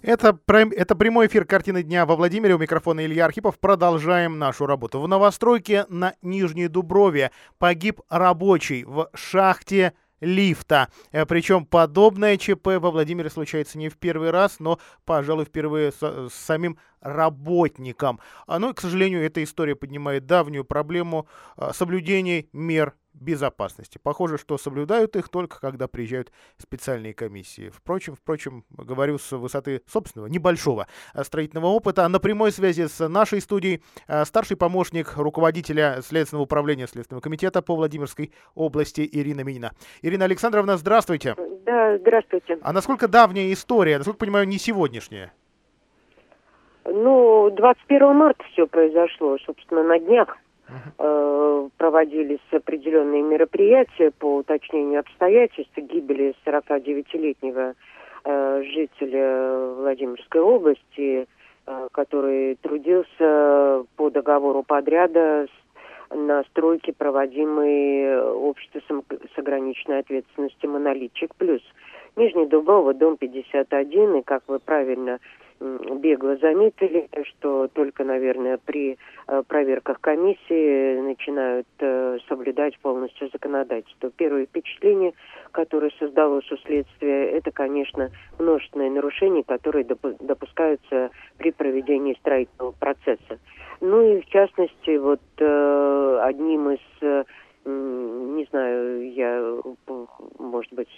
Это, 0.00 0.38
это 0.48 0.96
прямой 0.96 1.26
эфир 1.26 1.44
«Картины 1.44 1.82
дня» 1.82 2.06
во 2.06 2.16
Владимире. 2.16 2.54
У 2.54 2.58
микрофона 2.58 3.04
Илья 3.04 3.26
Архипов. 3.26 3.58
Продолжаем 3.58 4.38
нашу 4.38 4.64
работу. 4.64 5.02
В 5.02 5.06
новостройке 5.06 5.84
на 5.90 6.14
Нижней 6.22 6.68
Дуброве 6.68 7.30
погиб 7.58 8.00
рабочий 8.08 8.84
в 8.84 9.10
шахте 9.12 9.92
лифта. 10.22 10.88
Э, 11.12 11.26
Причем 11.26 11.66
подобное 11.66 12.38
ЧП 12.38 12.78
во 12.78 12.90
Владимире 12.90 13.28
случается 13.28 13.76
не 13.76 13.90
в 13.90 13.98
первый 13.98 14.30
раз, 14.30 14.56
но, 14.58 14.78
пожалуй, 15.04 15.44
впервые 15.44 15.92
с, 15.92 16.00
с 16.00 16.32
самим 16.32 16.78
работником. 17.02 18.20
А, 18.46 18.58
ну 18.58 18.70
и, 18.70 18.74
к 18.74 18.80
сожалению, 18.80 19.24
эта 19.24 19.44
история 19.44 19.76
поднимает 19.76 20.24
давнюю 20.24 20.64
проблему 20.64 21.26
а, 21.56 21.74
соблюдения 21.74 22.46
мер 22.54 22.94
безопасности. 23.12 23.98
Похоже, 24.02 24.38
что 24.38 24.58
соблюдают 24.58 25.16
их 25.16 25.28
только 25.28 25.60
когда 25.60 25.88
приезжают 25.88 26.32
специальные 26.56 27.14
комиссии. 27.14 27.70
Впрочем, 27.70 28.14
впрочем, 28.14 28.64
говорю 28.70 29.18
с 29.18 29.32
высоты 29.32 29.82
собственного 29.86 30.28
небольшого 30.28 30.86
э, 31.14 31.24
строительного 31.24 31.66
опыта. 31.66 32.06
На 32.08 32.18
прямой 32.20 32.52
связи 32.52 32.86
с 32.86 33.08
нашей 33.08 33.40
студией 33.40 33.82
э, 34.08 34.24
старший 34.24 34.56
помощник 34.56 35.16
руководителя 35.16 36.00
Следственного 36.02 36.44
управления 36.44 36.86
Следственного 36.86 37.20
комитета 37.22 37.62
по 37.62 37.76
Владимирской 37.76 38.32
области 38.54 39.08
Ирина 39.10 39.42
Минина. 39.42 39.72
Ирина 40.02 40.24
Александровна, 40.24 40.76
здравствуйте. 40.76 41.34
Да, 41.66 41.98
здравствуйте. 41.98 42.58
А 42.62 42.72
насколько 42.72 43.08
давняя 43.08 43.52
история? 43.52 43.98
Насколько 43.98 44.18
понимаю, 44.18 44.48
не 44.48 44.58
сегодняшняя? 44.58 45.32
Ну, 46.84 47.50
21 47.50 48.16
марта 48.16 48.42
все 48.52 48.66
произошло, 48.66 49.36
собственно, 49.44 49.82
на 49.82 49.98
днях. 49.98 50.36
Э, 50.98 51.68
проводились 51.76 52.40
определенные 52.52 53.22
мероприятия 53.22 54.10
по 54.10 54.36
уточнению 54.36 55.00
обстоятельств 55.00 55.76
гибели 55.76 56.34
49-летнего 56.44 57.74
э, 58.24 58.62
жителя 58.64 59.74
Владимирской 59.76 60.40
области, 60.40 61.26
э, 61.66 61.88
который 61.92 62.56
трудился 62.56 63.84
по 63.96 64.10
договору 64.10 64.62
подряда 64.62 65.46
на 66.10 66.42
стройке, 66.44 66.92
проводимой 66.92 68.20
обществом 68.20 69.04
с 69.34 69.38
ограниченной 69.38 70.00
ответственностью 70.00 70.70
«Монолитчик 70.70 71.34
плюс». 71.36 71.62
Нижний 72.16 72.46
Дубово, 72.46 72.92
дом 72.94 73.16
51, 73.16 74.16
и, 74.16 74.22
как 74.22 74.42
вы 74.48 74.58
правильно 74.58 75.20
бегло 75.60 76.36
заметили, 76.36 77.08
что 77.24 77.68
только, 77.68 78.04
наверное, 78.04 78.58
при 78.58 78.96
э, 79.28 79.42
проверках 79.46 80.00
комиссии 80.00 81.00
начинают 81.00 81.66
э, 81.80 82.18
соблюдать 82.28 82.78
полностью 82.78 83.28
законодательство. 83.30 84.10
Первое 84.10 84.46
впечатление, 84.46 85.12
которое 85.52 85.90
создалось 85.98 86.50
у 86.50 86.56
следствия, 86.58 87.30
это, 87.30 87.50
конечно, 87.50 88.10
множественные 88.38 88.90
нарушения, 88.90 89.42
которые 89.42 89.84
допускаются 89.84 91.10
при 91.36 91.50
проведении 91.50 92.14
строительного 92.14 92.72
процесса. 92.72 93.38
Ну 93.80 94.16
и, 94.16 94.20
в 94.22 94.26
частности, 94.26 94.96
вот 94.96 95.20
э, 95.38 96.20
одним 96.22 96.70
из 96.70 97.26
не 98.40 98.46
знаю, 98.50 99.12
я, 99.12 99.54
может 100.38 100.72
быть, 100.72 100.88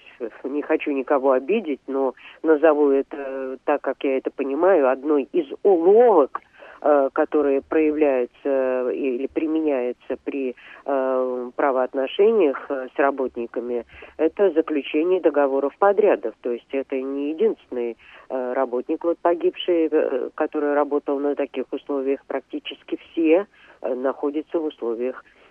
не 0.44 0.62
хочу 0.62 0.92
никого 0.92 1.32
обидеть, 1.32 1.80
но 1.88 2.14
назову 2.42 2.90
это 2.90 3.58
так, 3.64 3.80
как 3.80 4.04
я 4.04 4.18
это 4.18 4.30
понимаю, 4.30 4.88
одной 4.88 5.28
из 5.32 5.46
уловок, 5.64 6.40
э, 6.82 7.08
которые 7.12 7.62
проявляются 7.62 8.90
или 8.90 9.26
применяются 9.26 10.16
при 10.24 10.54
э, 10.84 11.50
правоотношениях 11.56 12.66
э, 12.68 12.88
с 12.94 12.98
работниками, 12.98 13.86
это 14.18 14.50
заключение 14.52 15.20
договоров 15.20 15.76
подрядов. 15.78 16.34
То 16.42 16.52
есть 16.52 16.68
это 16.70 17.00
не 17.00 17.30
единственный 17.30 17.96
э, 18.28 18.52
работник, 18.52 19.04
вот 19.04 19.18
погибший, 19.18 19.88
э, 19.90 20.30
который 20.36 20.74
работал 20.74 21.18
на 21.18 21.34
таких 21.34 21.64
условиях, 21.72 22.24
практически 22.26 22.98
все 23.10 23.46
э, 23.80 23.94
находятся 23.94 24.60
в 24.60 24.66
условиях 24.66 25.24
Э, 25.24 25.41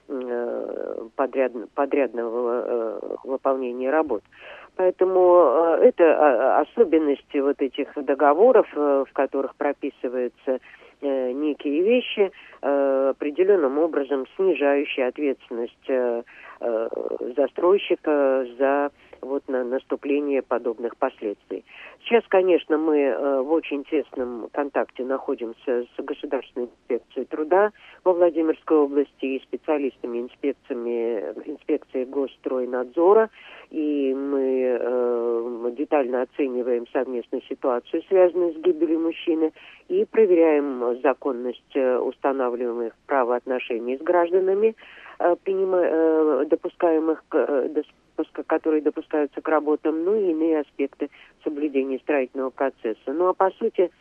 подряд, 1.16 1.52
подрядного 1.74 2.64
э, 2.66 3.00
выполнения 3.24 3.90
работ. 3.90 4.24
Поэтому 4.76 5.78
э, 5.80 5.88
это 5.88 6.60
особенности 6.60 7.38
вот 7.38 7.62
этих 7.62 7.94
договоров, 7.96 8.68
в 8.74 9.08
которых 9.14 9.56
прописываются 9.56 10.60
некие 11.02 11.82
вещи, 11.82 12.32
определенным 12.62 13.80
образом 13.80 14.28
снижающие 14.36 15.08
ответственность 15.08 15.90
застройщика 17.36 18.46
за 18.60 18.92
вот 19.22 19.48
на 19.48 19.64
наступление 19.64 20.42
подобных 20.42 20.98
последствий. 20.98 21.64
Сейчас, 22.04 22.24
конечно, 22.28 22.78
мы 22.78 22.98
э, 22.98 23.42
в 23.42 23.52
очень 23.52 23.84
тесном 23.84 24.50
контакте 24.52 25.04
находимся 25.04 25.84
с 25.84 26.04
Государственной 26.04 26.66
инспекцией 26.66 27.26
труда 27.26 27.72
во 28.04 28.14
Владимирской 28.14 28.78
области 28.78 29.26
и 29.26 29.44
специалистами 29.44 30.22
инспекциями, 30.22 31.20
инспекции 31.46 32.06
Госстройнадзора, 32.06 33.30
и 33.70 34.14
мы 34.14 34.78
э, 34.80 35.72
детально 35.78 36.24
оцениваем 36.24 36.88
совместную 36.88 37.42
ситуацию, 37.44 38.04
связанную 38.10 38.54
с 38.54 38.58
гибелью 38.58 39.00
мужчины, 39.00 39.54
и 39.88 40.06
проверяем 40.06 41.00
законность 41.02 41.76
э, 41.76 41.98
устанавливаемых 41.98 42.94
правоотношений 43.08 43.98
с 43.98 44.02
гражданами, 44.02 44.76
э, 45.20 45.36
принима, 45.44 45.80
э, 45.82 46.46
допускаемых 46.50 47.24
к, 47.30 47.70
допуска, 48.22 48.44
которые 48.44 48.82
допускаются 48.82 49.42
к 49.42 49.48
работам, 49.48 50.04
ну 50.04 50.16
и 50.16 50.32
иные 50.32 50.60
аспекты 50.60 51.10
соблюдения 51.44 52.00
строительного 52.00 52.50
процесса. 52.50 52.98
Ну 53.08 53.28
а 53.28 53.34
по 53.34 53.50
сути, 53.52 53.92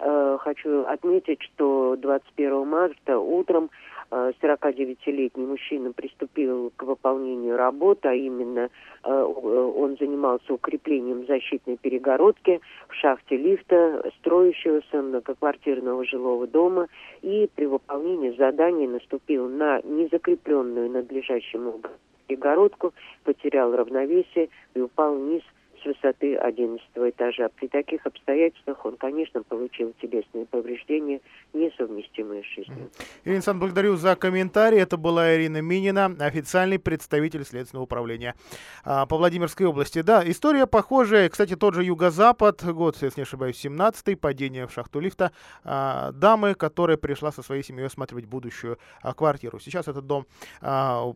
э, 0.00 0.38
хочу 0.40 0.84
отметить, 0.84 1.42
что 1.42 1.96
21 1.96 2.66
марта 2.66 3.18
утром 3.18 3.70
э, 4.10 4.32
49-летний 4.40 5.46
мужчина 5.46 5.92
приступил 5.92 6.72
к 6.76 6.82
выполнению 6.82 7.56
работы, 7.56 8.08
а 8.08 8.14
именно 8.14 8.70
э, 9.04 9.10
он 9.12 9.96
занимался 9.98 10.54
укреплением 10.54 11.26
защитной 11.26 11.76
перегородки 11.76 12.60
в 12.88 12.94
шахте 12.94 13.36
лифта 13.36 14.10
строящегося 14.18 15.02
многоквартирного 15.02 16.04
жилого 16.04 16.46
дома 16.46 16.88
и 17.22 17.48
при 17.54 17.66
выполнении 17.66 18.36
задания 18.36 18.88
наступил 18.88 19.48
на 19.48 19.80
незакрепленную 19.82 20.90
надлежащим 20.90 21.68
образом 21.68 21.98
перегородку, 22.28 22.94
потерял 23.24 23.74
равновесие 23.74 24.50
и 24.74 24.80
упал 24.80 25.16
вниз 25.16 25.42
с 25.82 25.84
высоты 25.84 26.36
11 26.36 26.86
этажа. 26.96 27.48
При 27.56 27.68
таких 27.68 28.04
обстоятельствах 28.06 28.84
он, 28.84 28.96
конечно, 28.96 29.42
получил 29.42 29.94
телесные 30.00 30.46
повреждения, 30.46 31.20
несовместимые 31.52 32.42
с 32.42 32.46
жизнью. 32.46 32.90
Ирина 33.24 33.36
Александровна, 33.36 33.60
благодарю 33.60 33.96
за 33.96 34.16
комментарий. 34.16 34.78
Это 34.78 34.96
была 34.96 35.34
Ирина 35.34 35.60
Минина, 35.60 36.06
официальный 36.20 36.78
представитель 36.78 37.44
Следственного 37.44 37.84
управления 37.84 38.34
а, 38.84 39.06
по 39.06 39.16
Владимирской 39.16 39.66
области. 39.66 40.02
Да, 40.02 40.22
история 40.28 40.66
похожая. 40.66 41.28
Кстати, 41.28 41.56
тот 41.56 41.74
же 41.74 41.84
Юго-Запад, 41.84 42.64
год, 42.64 42.96
если 43.00 43.20
не 43.20 43.22
ошибаюсь, 43.22 43.64
17-й, 43.64 44.16
падение 44.16 44.66
в 44.66 44.72
шахту 44.72 45.00
лифта 45.00 45.32
а, 45.64 46.12
дамы, 46.12 46.54
которая 46.54 46.96
пришла 46.96 47.32
со 47.32 47.42
своей 47.42 47.62
семьей 47.62 47.86
осматривать 47.86 48.26
будущую 48.26 48.78
а, 49.02 49.14
квартиру. 49.14 49.58
Сейчас 49.58 49.88
этот 49.88 50.06
дом 50.06 50.26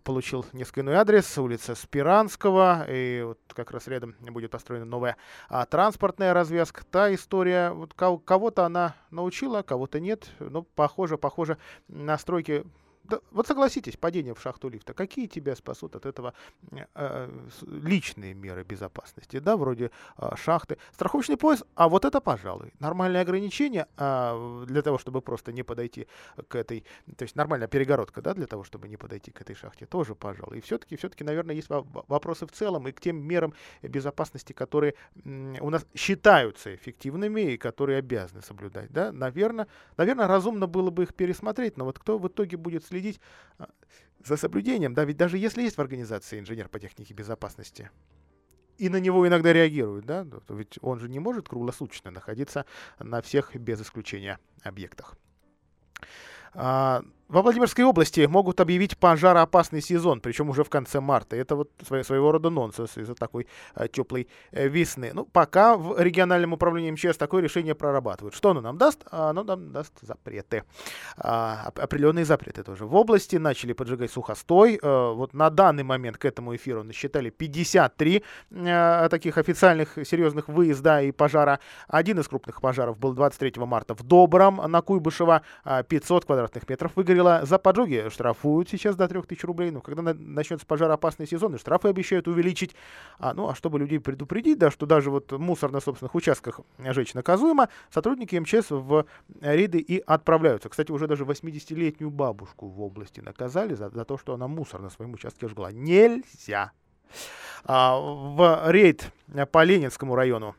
получил 0.04 0.44
несколько 0.52 0.80
иной 0.80 0.94
адрес, 0.94 1.36
улица 1.38 1.74
Спиранского, 1.74 2.86
и 2.88 3.22
вот 3.22 3.38
как 3.54 3.70
раз 3.70 3.86
рядом 3.88 4.14
будет 4.20 4.51
построена 4.52 4.84
новая 4.84 5.16
а, 5.48 5.66
транспортная 5.66 6.32
развязка. 6.32 6.84
Та 6.84 7.12
история, 7.12 7.70
вот 7.70 7.94
кого-то 7.94 8.64
она 8.64 8.94
научила, 9.10 9.62
кого-то 9.62 9.98
нет. 9.98 10.30
Ну, 10.38 10.62
похоже, 10.62 11.18
похоже, 11.18 11.58
настройки 11.88 12.64
да, 13.04 13.20
вот 13.32 13.46
согласитесь, 13.46 13.96
падение 13.96 14.34
в 14.34 14.40
шахту 14.40 14.68
лифта, 14.68 14.94
какие 14.94 15.26
тебя 15.26 15.56
спасут 15.56 15.96
от 15.96 16.06
этого 16.06 16.34
э, 16.94 17.28
личные 17.62 18.32
меры 18.32 18.62
безопасности, 18.62 19.40
да, 19.40 19.56
вроде 19.56 19.90
э, 20.18 20.36
шахты, 20.36 20.78
страховочный 20.92 21.36
пояс, 21.36 21.64
а 21.74 21.88
вот 21.88 22.04
это, 22.04 22.20
пожалуй, 22.20 22.72
нормальное 22.78 23.22
ограничение 23.22 23.86
э, 23.96 24.64
для 24.68 24.82
того, 24.82 24.98
чтобы 24.98 25.20
просто 25.20 25.52
не 25.52 25.64
подойти 25.64 26.06
к 26.46 26.54
этой, 26.54 26.84
то 27.16 27.24
есть 27.24 27.34
нормальная 27.34 27.66
перегородка, 27.66 28.22
да, 28.22 28.34
для 28.34 28.46
того, 28.46 28.62
чтобы 28.62 28.88
не 28.88 28.96
подойти 28.96 29.32
к 29.32 29.40
этой 29.40 29.56
шахте, 29.56 29.84
тоже, 29.86 30.14
пожалуй. 30.14 30.58
И 30.58 30.60
все-таки, 30.60 30.96
все-таки, 30.96 31.24
наверное, 31.24 31.56
есть 31.56 31.68
вопросы 31.68 32.46
в 32.46 32.52
целом 32.52 32.86
и 32.86 32.92
к 32.92 33.00
тем 33.00 33.16
мерам 33.16 33.52
безопасности, 33.82 34.52
которые 34.52 34.94
э, 35.24 35.56
у 35.60 35.70
нас 35.70 35.84
считаются 35.94 36.72
эффективными 36.72 37.40
и 37.40 37.56
которые 37.56 37.98
обязаны 37.98 38.42
соблюдать, 38.42 38.92
да, 38.92 39.10
наверное, 39.10 39.66
наверное, 39.96 40.28
разумно 40.28 40.68
было 40.68 40.90
бы 40.90 41.02
их 41.02 41.14
пересмотреть, 41.14 41.76
но 41.76 41.84
вот 41.84 41.98
кто 41.98 42.18
в 42.18 42.28
итоге 42.28 42.56
будет 42.56 42.84
следить 42.92 43.20
а, 43.58 43.70
за 44.22 44.36
соблюдением, 44.36 44.92
да, 44.94 45.04
ведь 45.04 45.16
даже 45.16 45.38
если 45.38 45.62
есть 45.62 45.76
в 45.76 45.80
организации 45.80 46.38
инженер 46.38 46.68
по 46.68 46.78
технике 46.78 47.14
безопасности, 47.14 47.90
и 48.76 48.88
на 48.88 49.00
него 49.00 49.26
иногда 49.26 49.52
реагируют, 49.52 50.04
да, 50.04 50.26
ведь 50.50 50.78
он 50.82 50.98
же 50.98 51.08
не 51.08 51.18
может 51.18 51.48
круглосуточно 51.48 52.10
находиться 52.10 52.66
на 52.98 53.22
всех 53.22 53.56
без 53.56 53.80
исключения 53.80 54.38
объектах. 54.62 55.16
А, 57.32 57.34
во 57.34 57.42
Владимирской 57.42 57.84
области 57.84 58.26
могут 58.26 58.60
объявить 58.60 58.96
пожароопасный 58.98 59.80
сезон, 59.80 60.20
причем 60.20 60.50
уже 60.50 60.64
в 60.64 60.70
конце 60.70 61.00
марта. 61.00 61.36
Это 61.36 61.56
вот 61.56 61.70
своего 62.02 62.32
рода 62.32 62.50
нонсенс 62.50 62.96
из-за 62.98 63.14
такой 63.14 63.46
э, 63.74 63.88
теплой 63.88 64.28
э, 64.52 64.68
весны. 64.68 65.12
Ну, 65.14 65.24
пока 65.24 65.76
в 65.76 66.00
региональном 66.00 66.52
управлении 66.52 66.90
МЧС 66.90 67.16
такое 67.16 67.42
решение 67.42 67.74
прорабатывают. 67.74 68.34
Что 68.34 68.50
оно 68.50 68.60
нам 68.60 68.78
даст? 68.78 69.04
Оно 69.10 69.44
нам 69.44 69.72
даст 69.72 69.92
запреты. 70.02 70.64
А, 71.16 71.72
определенные 71.74 72.24
запреты 72.24 72.62
тоже. 72.62 72.86
В 72.86 72.94
области 72.94 73.36
начали 73.36 73.72
поджигать 73.72 74.10
сухостой. 74.10 74.78
Э, 74.82 75.12
вот 75.12 75.34
на 75.34 75.50
данный 75.50 75.84
момент 75.84 76.18
к 76.18 76.24
этому 76.24 76.54
эфиру 76.54 76.84
насчитали 76.84 77.30
53 77.30 78.22
э, 78.50 79.08
таких 79.10 79.38
официальных 79.38 79.98
серьезных 80.06 80.48
выезда 80.48 81.02
и 81.02 81.12
пожара. 81.12 81.58
Один 81.88 82.18
из 82.20 82.28
крупных 82.28 82.60
пожаров 82.60 82.98
был 82.98 83.14
23 83.14 83.52
марта 83.64 83.94
в 83.94 84.02
Добром 84.02 84.56
на 84.56 84.82
Куйбышево. 84.82 85.42
500 85.88 86.24
квадратных 86.24 86.68
метров 86.68 86.92
выгорело 86.96 87.21
правило, 87.22 87.46
за 87.46 87.58
поджоги 87.58 88.08
штрафуют 88.10 88.68
сейчас 88.68 88.96
до 88.96 89.08
3000 89.08 89.46
рублей. 89.46 89.70
Но 89.70 89.80
когда 89.80 90.02
на, 90.02 90.14
начнется 90.14 90.66
пожароопасный 90.66 91.26
сезон, 91.26 91.54
и 91.54 91.58
штрафы 91.58 91.88
обещают 91.88 92.28
увеличить. 92.28 92.74
А, 93.18 93.34
ну, 93.34 93.48
а 93.48 93.54
чтобы 93.54 93.78
людей 93.78 94.00
предупредить, 94.00 94.58
да, 94.58 94.70
что 94.70 94.86
даже 94.86 95.10
вот 95.10 95.32
мусор 95.32 95.70
на 95.70 95.80
собственных 95.80 96.14
участках 96.14 96.60
жечь 96.78 97.14
наказуемо, 97.14 97.68
сотрудники 97.90 98.36
МЧС 98.36 98.70
в 98.70 99.06
рейды 99.40 99.78
и 99.78 99.98
отправляются. 99.98 100.68
Кстати, 100.68 100.90
уже 100.92 101.06
даже 101.06 101.24
80-летнюю 101.24 102.10
бабушку 102.10 102.68
в 102.68 102.82
области 102.82 103.20
наказали 103.20 103.74
за, 103.74 103.90
за 103.90 104.04
то, 104.04 104.18
что 104.18 104.34
она 104.34 104.48
мусор 104.48 104.80
на 104.80 104.90
своем 104.90 105.12
участке 105.14 105.48
жгла. 105.48 105.72
Нельзя. 105.72 106.72
А, 107.64 107.98
в 107.98 108.70
рейд 108.70 109.12
по 109.50 109.62
Ленинскому 109.62 110.14
району 110.14 110.54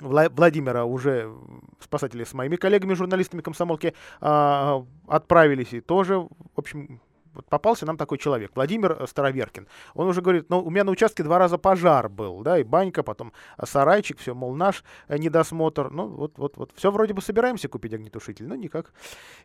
Владимира 0.00 0.84
уже 0.84 1.32
спасатели 1.80 2.24
с 2.24 2.34
моими 2.34 2.56
коллегами, 2.56 2.94
журналистами 2.94 3.40
комсомолки, 3.40 3.94
э, 4.20 4.82
отправились 5.08 5.72
и 5.72 5.80
тоже, 5.80 6.18
в 6.18 6.28
общем, 6.56 7.00
вот 7.36 7.46
попался 7.46 7.86
нам 7.86 7.96
такой 7.96 8.18
человек, 8.18 8.52
Владимир 8.54 9.06
Староверкин. 9.06 9.68
Он 9.94 10.08
уже 10.08 10.20
говорит, 10.22 10.48
ну, 10.48 10.60
у 10.60 10.70
меня 10.70 10.84
на 10.84 10.90
участке 10.90 11.22
два 11.22 11.38
раза 11.38 11.58
пожар 11.58 12.08
был, 12.08 12.42
да, 12.42 12.58
и 12.58 12.64
банька, 12.64 13.02
потом 13.02 13.32
сарайчик, 13.62 14.18
все, 14.18 14.34
мол, 14.34 14.54
наш 14.54 14.84
э, 15.08 15.18
недосмотр. 15.18 15.90
Ну, 15.90 16.08
вот, 16.08 16.38
вот, 16.38 16.56
вот, 16.56 16.72
все 16.74 16.90
вроде 16.90 17.14
бы 17.14 17.22
собираемся 17.22 17.68
купить 17.68 17.94
огнетушитель, 17.94 18.46
но 18.46 18.56
никак 18.56 18.92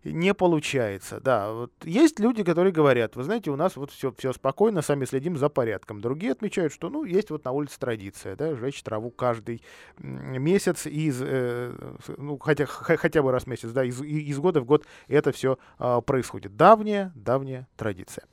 не 0.03 0.33
получается, 0.33 1.19
да. 1.19 1.51
Вот 1.51 1.71
есть 1.83 2.19
люди, 2.19 2.43
которые 2.43 2.71
говорят, 2.71 3.15
вы 3.15 3.23
знаете, 3.23 3.51
у 3.51 3.55
нас 3.55 3.75
вот 3.75 3.91
все, 3.91 4.13
все 4.17 4.33
спокойно, 4.33 4.81
сами 4.81 5.05
следим 5.05 5.37
за 5.37 5.49
порядком. 5.49 6.01
Другие 6.01 6.31
отмечают, 6.31 6.73
что, 6.73 6.89
ну, 6.89 7.03
есть 7.03 7.29
вот 7.29 7.45
на 7.45 7.51
улице 7.51 7.77
традиция, 7.79 8.35
да, 8.35 8.55
жечь 8.55 8.81
траву 8.83 9.11
каждый 9.11 9.61
месяц 9.99 10.87
из, 10.87 11.21
э, 11.21 11.73
ну, 12.17 12.37
хотя, 12.37 12.65
хотя 12.65 13.21
бы 13.21 13.31
раз 13.31 13.43
в 13.43 13.47
месяц, 13.47 13.69
да, 13.71 13.83
из, 13.83 14.01
из 14.01 14.39
года 14.39 14.61
в 14.61 14.65
год 14.65 14.85
это 15.07 15.31
все 15.31 15.57
э, 15.79 16.01
происходит. 16.05 16.55
Давняя, 16.55 17.11
давняя 17.15 17.67
традиция. 17.81 18.25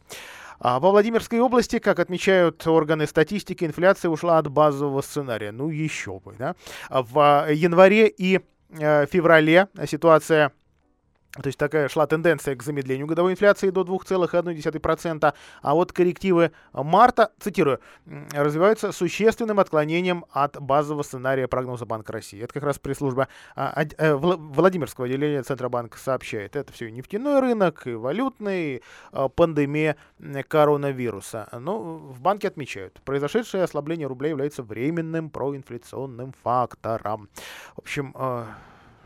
А 0.60 0.78
во 0.78 0.90
Владимирской 0.90 1.40
области, 1.40 1.78
как 1.78 1.98
отмечают 2.00 2.66
органы 2.66 3.06
статистики, 3.06 3.64
инфляция 3.64 4.10
ушла 4.10 4.38
от 4.38 4.50
базового 4.50 5.00
сценария. 5.00 5.52
Ну, 5.52 5.70
еще 5.70 6.20
бы, 6.20 6.34
да. 6.38 6.54
В 6.90 7.46
январе 7.50 8.08
и 8.08 8.40
э, 8.70 9.06
феврале 9.06 9.68
ситуация 9.86 10.52
то 11.42 11.46
есть 11.48 11.58
такая 11.58 11.88
шла 11.88 12.06
тенденция 12.06 12.56
к 12.56 12.62
замедлению 12.62 13.06
годовой 13.06 13.32
инфляции 13.32 13.70
до 13.70 13.82
2,1%, 13.82 15.34
а 15.62 15.74
вот 15.74 15.92
коррективы 15.92 16.52
марта, 16.72 17.32
цитирую, 17.40 17.80
развиваются 18.32 18.92
существенным 18.92 19.60
отклонением 19.60 20.24
от 20.30 20.60
базового 20.60 21.02
сценария 21.02 21.48
прогноза 21.48 21.86
Банка 21.86 22.12
России. 22.12 22.42
Это 22.42 22.52
как 22.52 22.62
раз 22.62 22.78
пресс-служба 22.78 23.28
а, 23.54 23.84
э, 23.96 24.14
Владимирского 24.14 25.06
отделения 25.06 25.42
Центробанка 25.42 25.98
сообщает. 25.98 26.56
Это 26.56 26.72
все 26.72 26.88
и 26.88 26.92
нефтяной 26.92 27.40
рынок, 27.40 27.86
и 27.86 27.94
валютный, 27.94 28.76
и 28.76 28.82
а, 29.12 29.28
пандемия 29.28 29.96
коронавируса. 30.48 31.48
Но 31.52 31.78
в 31.78 32.20
банке 32.20 32.48
отмечают, 32.48 33.00
произошедшее 33.04 33.64
ослабление 33.64 34.06
рубля 34.06 34.30
является 34.30 34.62
временным 34.62 35.30
проинфляционным 35.30 36.32
фактором. 36.42 37.28
В 37.76 37.80
общем, 37.80 38.12
а, 38.14 38.46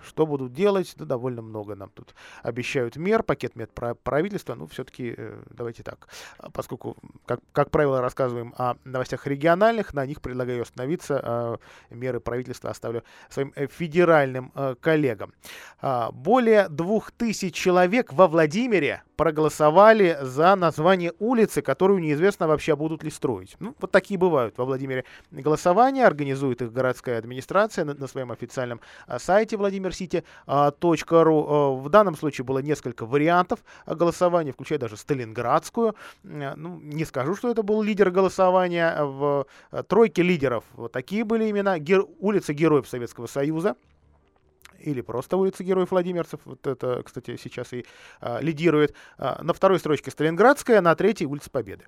что 0.02 0.26
будут 0.26 0.52
делать? 0.52 0.94
Да, 0.96 1.04
довольно 1.04 1.42
много 1.42 1.74
нам 1.74 1.90
тут 1.90 2.14
обещают 2.42 2.96
мер, 2.96 3.22
пакет 3.22 3.56
мер 3.56 3.68
правительства. 4.02 4.54
Ну, 4.54 4.66
все-таки 4.66 5.14
э, 5.16 5.42
давайте 5.50 5.82
так. 5.82 6.08
А, 6.38 6.50
поскольку, 6.50 6.96
как, 7.26 7.40
как 7.52 7.70
правило, 7.70 8.00
рассказываем 8.00 8.54
о 8.58 8.74
новостях 8.84 9.26
региональных, 9.26 9.94
на 9.94 10.06
них 10.06 10.20
предлагаю 10.20 10.62
остановиться. 10.62 11.58
Э, 11.90 11.94
меры 11.94 12.20
правительства 12.20 12.70
оставлю 12.70 13.04
своим 13.28 13.52
э, 13.54 13.66
федеральным 13.66 14.52
э, 14.54 14.74
коллегам. 14.80 15.32
Э, 15.80 16.08
более 16.12 16.68
двух 16.68 17.10
тысяч 17.10 17.54
человек 17.54 18.12
во 18.12 18.26
Владимире 18.26 19.02
проголосовали 19.16 20.18
за 20.22 20.56
название 20.56 21.12
улицы, 21.18 21.62
которую 21.62 22.00
неизвестно 22.00 22.48
вообще 22.48 22.74
будут 22.74 23.04
ли 23.04 23.10
строить. 23.10 23.56
Ну, 23.60 23.74
вот 23.78 23.92
такие 23.92 24.18
бывают 24.18 24.58
во 24.58 24.64
Владимире 24.64 25.04
голосования. 25.30 26.06
Организует 26.06 26.62
их 26.62 26.72
городская 26.72 27.18
администрация 27.18 27.84
на, 27.84 27.94
на 27.94 28.06
своем 28.08 28.32
официальном 28.32 28.80
а, 29.06 29.18
сайте 29.18 29.56
vladimircity.ru. 29.56 29.91
А, 30.46 30.72
в 30.72 31.88
данном 31.88 32.16
случае 32.16 32.44
было 32.44 32.58
несколько 32.60 33.06
вариантов 33.06 33.60
голосования, 33.86 34.52
включая 34.52 34.78
даже 34.78 34.96
Сталинградскую. 34.96 35.94
Ну, 36.22 36.80
не 36.82 37.04
скажу, 37.04 37.36
что 37.36 37.50
это 37.50 37.62
был 37.62 37.82
лидер 37.82 38.10
голосования. 38.10 38.96
В 39.02 39.46
тройке 39.88 40.22
лидеров 40.22 40.64
вот 40.74 40.92
такие 40.92 41.24
были 41.24 41.50
имена. 41.50 41.78
Гер... 41.78 42.04
Улица 42.18 42.52
Героев 42.52 42.88
Советского 42.88 43.26
Союза 43.26 43.76
или 44.82 45.00
просто 45.00 45.36
улица 45.36 45.64
Героев 45.64 45.90
Владимирцев. 45.90 46.40
Вот 46.44 46.66
это, 46.66 47.02
кстати, 47.04 47.36
сейчас 47.36 47.72
и 47.72 47.84
а, 48.20 48.40
лидирует. 48.40 48.94
А, 49.18 49.42
на 49.42 49.52
второй 49.52 49.78
строчке 49.78 50.10
Сталинградская, 50.10 50.80
на 50.80 50.94
третьей 50.94 51.26
улица 51.26 51.50
Победы. 51.50 51.86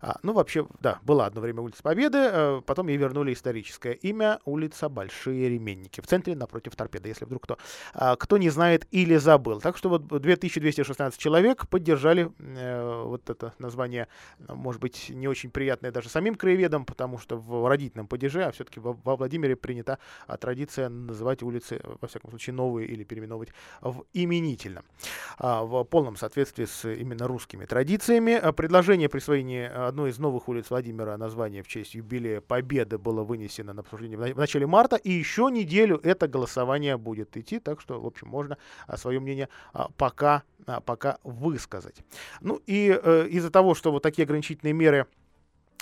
А, 0.00 0.16
ну, 0.22 0.32
вообще, 0.32 0.66
да, 0.80 0.98
была 1.02 1.26
одно 1.26 1.40
время 1.40 1.62
улица 1.62 1.82
Победы, 1.82 2.18
а, 2.18 2.60
потом 2.60 2.88
ей 2.88 2.96
вернули 2.96 3.32
историческое 3.32 3.92
имя 3.92 4.40
улица 4.44 4.88
Большие 4.88 5.48
Ременники. 5.48 6.00
В 6.00 6.06
центре 6.06 6.34
напротив 6.36 6.76
торпеды, 6.76 7.08
если 7.08 7.24
вдруг 7.24 7.44
кто, 7.44 7.58
а, 7.94 8.16
кто 8.16 8.38
не 8.38 8.50
знает 8.50 8.86
или 8.90 9.16
забыл. 9.16 9.60
Так 9.60 9.76
что 9.76 9.88
вот 9.88 10.06
2216 10.06 11.18
человек 11.18 11.68
поддержали 11.68 12.30
э, 12.38 13.02
вот 13.04 13.30
это 13.30 13.54
название, 13.58 14.08
может 14.48 14.80
быть, 14.80 15.10
не 15.10 15.28
очень 15.28 15.50
приятное 15.50 15.90
даже 15.90 16.08
самим 16.08 16.34
краеведам, 16.34 16.84
потому 16.84 17.18
что 17.18 17.36
в 17.36 17.68
родительном 17.68 18.06
падеже, 18.06 18.44
а 18.44 18.52
все-таки 18.52 18.80
во, 18.80 18.92
во 18.92 19.16
Владимире 19.16 19.56
принята 19.56 19.98
а, 20.26 20.36
традиция 20.36 20.88
называть 20.88 21.42
улицы, 21.42 21.80
во 22.00 22.08
всяком 22.08 22.30
случае, 22.30 22.35
случае 22.36 22.54
новые 22.54 22.88
или 22.88 23.04
переименовывать 23.04 23.50
в 23.80 24.04
именительном. 24.12 24.84
А, 25.38 25.62
в 25.62 25.84
полном 25.84 26.16
соответствии 26.16 26.64
с 26.64 26.88
именно 26.88 27.26
русскими 27.26 27.64
традициями. 27.64 28.34
А, 28.34 28.52
предложение 28.52 29.08
присвоения 29.08 29.68
одной 29.88 30.10
из 30.10 30.18
новых 30.18 30.48
улиц 30.48 30.66
Владимира 30.70 31.16
названия 31.16 31.62
в 31.62 31.68
честь 31.68 31.94
юбилея 31.94 32.40
Победы 32.40 32.98
было 32.98 33.22
вынесено 33.22 33.72
на 33.72 33.80
обсуждение 33.80 34.18
в 34.18 34.38
начале 34.38 34.66
марта, 34.66 34.96
и 34.96 35.10
еще 35.10 35.48
неделю 35.50 36.00
это 36.02 36.28
голосование 36.28 36.96
будет 36.96 37.36
идти, 37.36 37.58
так 37.58 37.80
что, 37.80 38.00
в 38.00 38.06
общем, 38.06 38.28
можно 38.28 38.58
свое 38.96 39.20
мнение 39.20 39.48
пока, 39.96 40.42
пока 40.84 41.18
высказать. 41.24 41.96
Ну 42.40 42.60
и 42.66 42.98
э, 43.02 43.28
из-за 43.28 43.50
того, 43.50 43.74
что 43.74 43.92
вот 43.92 44.02
такие 44.02 44.24
ограничительные 44.24 44.72
меры 44.72 45.06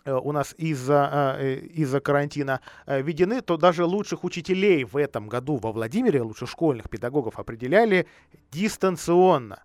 у 0.06 0.32
нас 0.32 0.54
из-за 0.58 1.36
э, 1.38 1.56
из 1.56 2.00
карантина 2.02 2.60
э, 2.86 3.02
введены, 3.02 3.40
то 3.40 3.56
даже 3.56 3.84
лучших 3.84 4.24
учителей 4.24 4.84
в 4.84 4.96
этом 4.96 5.28
году 5.28 5.56
во 5.56 5.72
Владимире, 5.72 6.22
лучших 6.22 6.50
школьных 6.50 6.90
педагогов 6.90 7.38
определяли 7.38 8.06
дистанционно. 8.52 9.62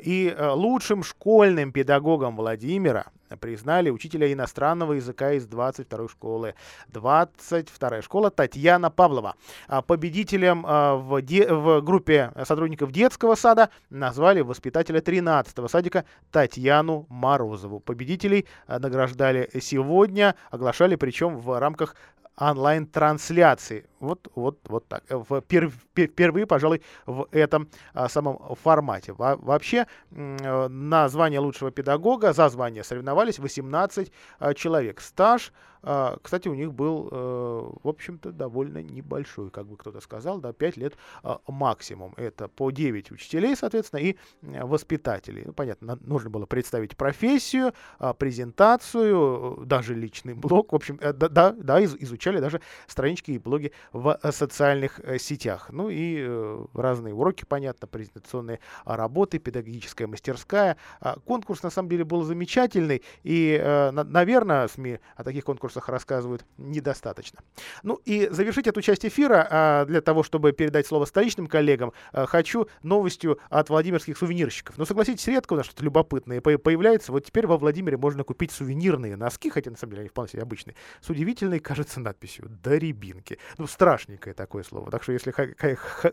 И 0.00 0.34
лучшим 0.38 1.02
школьным 1.04 1.72
педагогом 1.72 2.36
Владимира 2.36 3.06
признали 3.40 3.90
учителя 3.90 4.32
иностранного 4.32 4.94
языка 4.94 5.32
из 5.32 5.46
22 5.46 6.08
школы. 6.08 6.54
22 6.88 8.02
школа 8.02 8.30
Татьяна 8.30 8.90
Павлова. 8.90 9.34
А 9.66 9.82
победителем 9.82 10.64
а, 10.66 10.96
в, 10.96 11.20
де, 11.22 11.52
в 11.52 11.80
группе 11.80 12.32
сотрудников 12.44 12.92
детского 12.92 13.34
сада 13.34 13.70
назвали 13.90 14.40
воспитателя 14.40 15.00
13 15.00 15.70
садика 15.70 16.04
Татьяну 16.30 17.06
Морозову. 17.08 17.80
Победителей 17.80 18.46
а, 18.66 18.78
награждали 18.78 19.50
сегодня, 19.60 20.34
оглашали 20.50 20.96
причем 20.96 21.38
в 21.38 21.58
рамках 21.58 21.96
онлайн-трансляции. 22.36 23.86
Вот, 24.00 24.28
вот, 24.34 24.58
вот 24.68 24.86
так. 24.88 25.04
Пер, 25.46 25.70
впервые, 25.70 26.46
пожалуй, 26.46 26.82
в 27.06 27.28
этом 27.30 27.68
а, 27.92 28.08
самом 28.08 28.38
формате. 28.56 29.12
Во, 29.12 29.36
вообще, 29.36 29.86
э, 30.10 30.68
на 30.68 31.08
звание 31.08 31.40
лучшего 31.40 31.70
педагога 31.70 32.32
за 32.32 32.48
звание 32.48 32.84
соревновались 32.84 33.38
18 33.38 34.12
а, 34.38 34.54
человек. 34.54 35.00
Стаж 35.00 35.52
а, 35.86 36.16
кстати, 36.22 36.48
у 36.48 36.54
них 36.54 36.72
был, 36.72 37.08
э, 37.10 37.70
в 37.82 37.88
общем-то, 37.88 38.32
довольно 38.32 38.82
небольшой, 38.82 39.50
как 39.50 39.66
бы 39.66 39.76
кто-то 39.76 40.00
сказал, 40.00 40.38
да, 40.38 40.52
5 40.52 40.76
лет 40.78 40.94
а, 41.22 41.40
максимум. 41.46 42.14
Это 42.16 42.48
по 42.48 42.70
9 42.70 43.10
учителей, 43.10 43.54
соответственно, 43.54 44.00
и 44.00 44.16
воспитателей. 44.42 45.42
Ну, 45.46 45.52
понятно, 45.52 45.98
нужно 46.00 46.30
было 46.30 46.46
представить 46.46 46.96
профессию, 46.96 47.74
а, 47.98 48.14
презентацию, 48.14 49.64
даже 49.66 49.94
личный 49.94 50.34
блог. 50.34 50.72
В 50.72 50.76
общем, 50.76 50.98
э, 51.00 51.12
да, 51.12 51.52
да, 51.52 51.84
изучали 51.84 52.40
даже 52.40 52.60
странички 52.86 53.32
и 53.32 53.38
блоги 53.38 53.72
в 53.92 54.18
э, 54.22 54.32
социальных 54.32 55.00
сетях. 55.18 55.68
Ну 55.70 55.88
и 55.90 56.26
разные 56.72 57.14
уроки, 57.14 57.44
понятно, 57.44 57.86
презентационные 57.86 58.60
работы, 58.84 59.38
педагогическая 59.38 60.06
мастерская. 60.06 60.76
Конкурс, 61.24 61.62
на 61.62 61.70
самом 61.70 61.88
деле, 61.88 62.04
был 62.04 62.22
замечательный. 62.22 63.02
И, 63.22 63.60
наверное, 63.92 64.66
СМИ 64.68 64.98
о 65.16 65.24
таких 65.24 65.44
конкурсах 65.44 65.73
ресурсах 65.74 65.88
рассказывают 65.88 66.44
недостаточно. 66.58 67.40
Ну 67.82 68.00
и 68.04 68.28
завершить 68.30 68.66
эту 68.66 68.80
часть 68.82 69.04
эфира, 69.04 69.46
а, 69.50 69.84
для 69.84 70.00
того, 70.00 70.22
чтобы 70.22 70.52
передать 70.52 70.86
слово 70.86 71.04
столичным 71.04 71.46
коллегам, 71.46 71.92
а, 72.12 72.26
хочу 72.26 72.68
новостью 72.82 73.38
от 73.50 73.68
владимирских 73.68 74.16
сувенирщиков. 74.16 74.78
Ну, 74.78 74.84
согласитесь, 74.84 75.26
редко 75.26 75.54
у 75.54 75.56
нас 75.56 75.66
что-то 75.66 75.84
любопытное 75.84 76.40
появляется. 76.40 77.12
Вот 77.12 77.24
теперь 77.24 77.46
во 77.46 77.56
Владимире 77.56 77.96
можно 77.96 78.24
купить 78.24 78.52
сувенирные 78.52 79.16
носки, 79.16 79.50
хотя 79.50 79.70
на 79.70 79.76
самом 79.76 79.92
деле 79.92 80.00
они 80.02 80.08
вполне 80.08 80.30
себе 80.30 80.42
обычные, 80.42 80.76
с 81.00 81.10
удивительной, 81.10 81.60
кажется, 81.60 82.00
надписью 82.00 82.48
«До 82.62 82.76
рябинки». 82.76 83.38
Ну, 83.58 83.66
страшненькое 83.66 84.34
такое 84.34 84.62
слово. 84.62 84.90
Так 84.90 85.02
что 85.02 85.12
если 85.12 85.32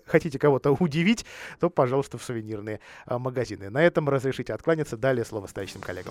хотите 0.05 0.39
кого-то 0.39 0.71
удивить, 0.71 1.25
то, 1.59 1.69
пожалуйста, 1.69 2.17
в 2.17 2.23
сувенирные 2.23 2.79
а, 3.05 3.19
магазины. 3.19 3.69
На 3.69 3.83
этом 3.83 4.09
разрешите 4.09 4.53
откланяться. 4.53 4.97
Далее 4.97 5.25
слово 5.25 5.47
столичным 5.47 5.81
коллегам. 5.81 6.09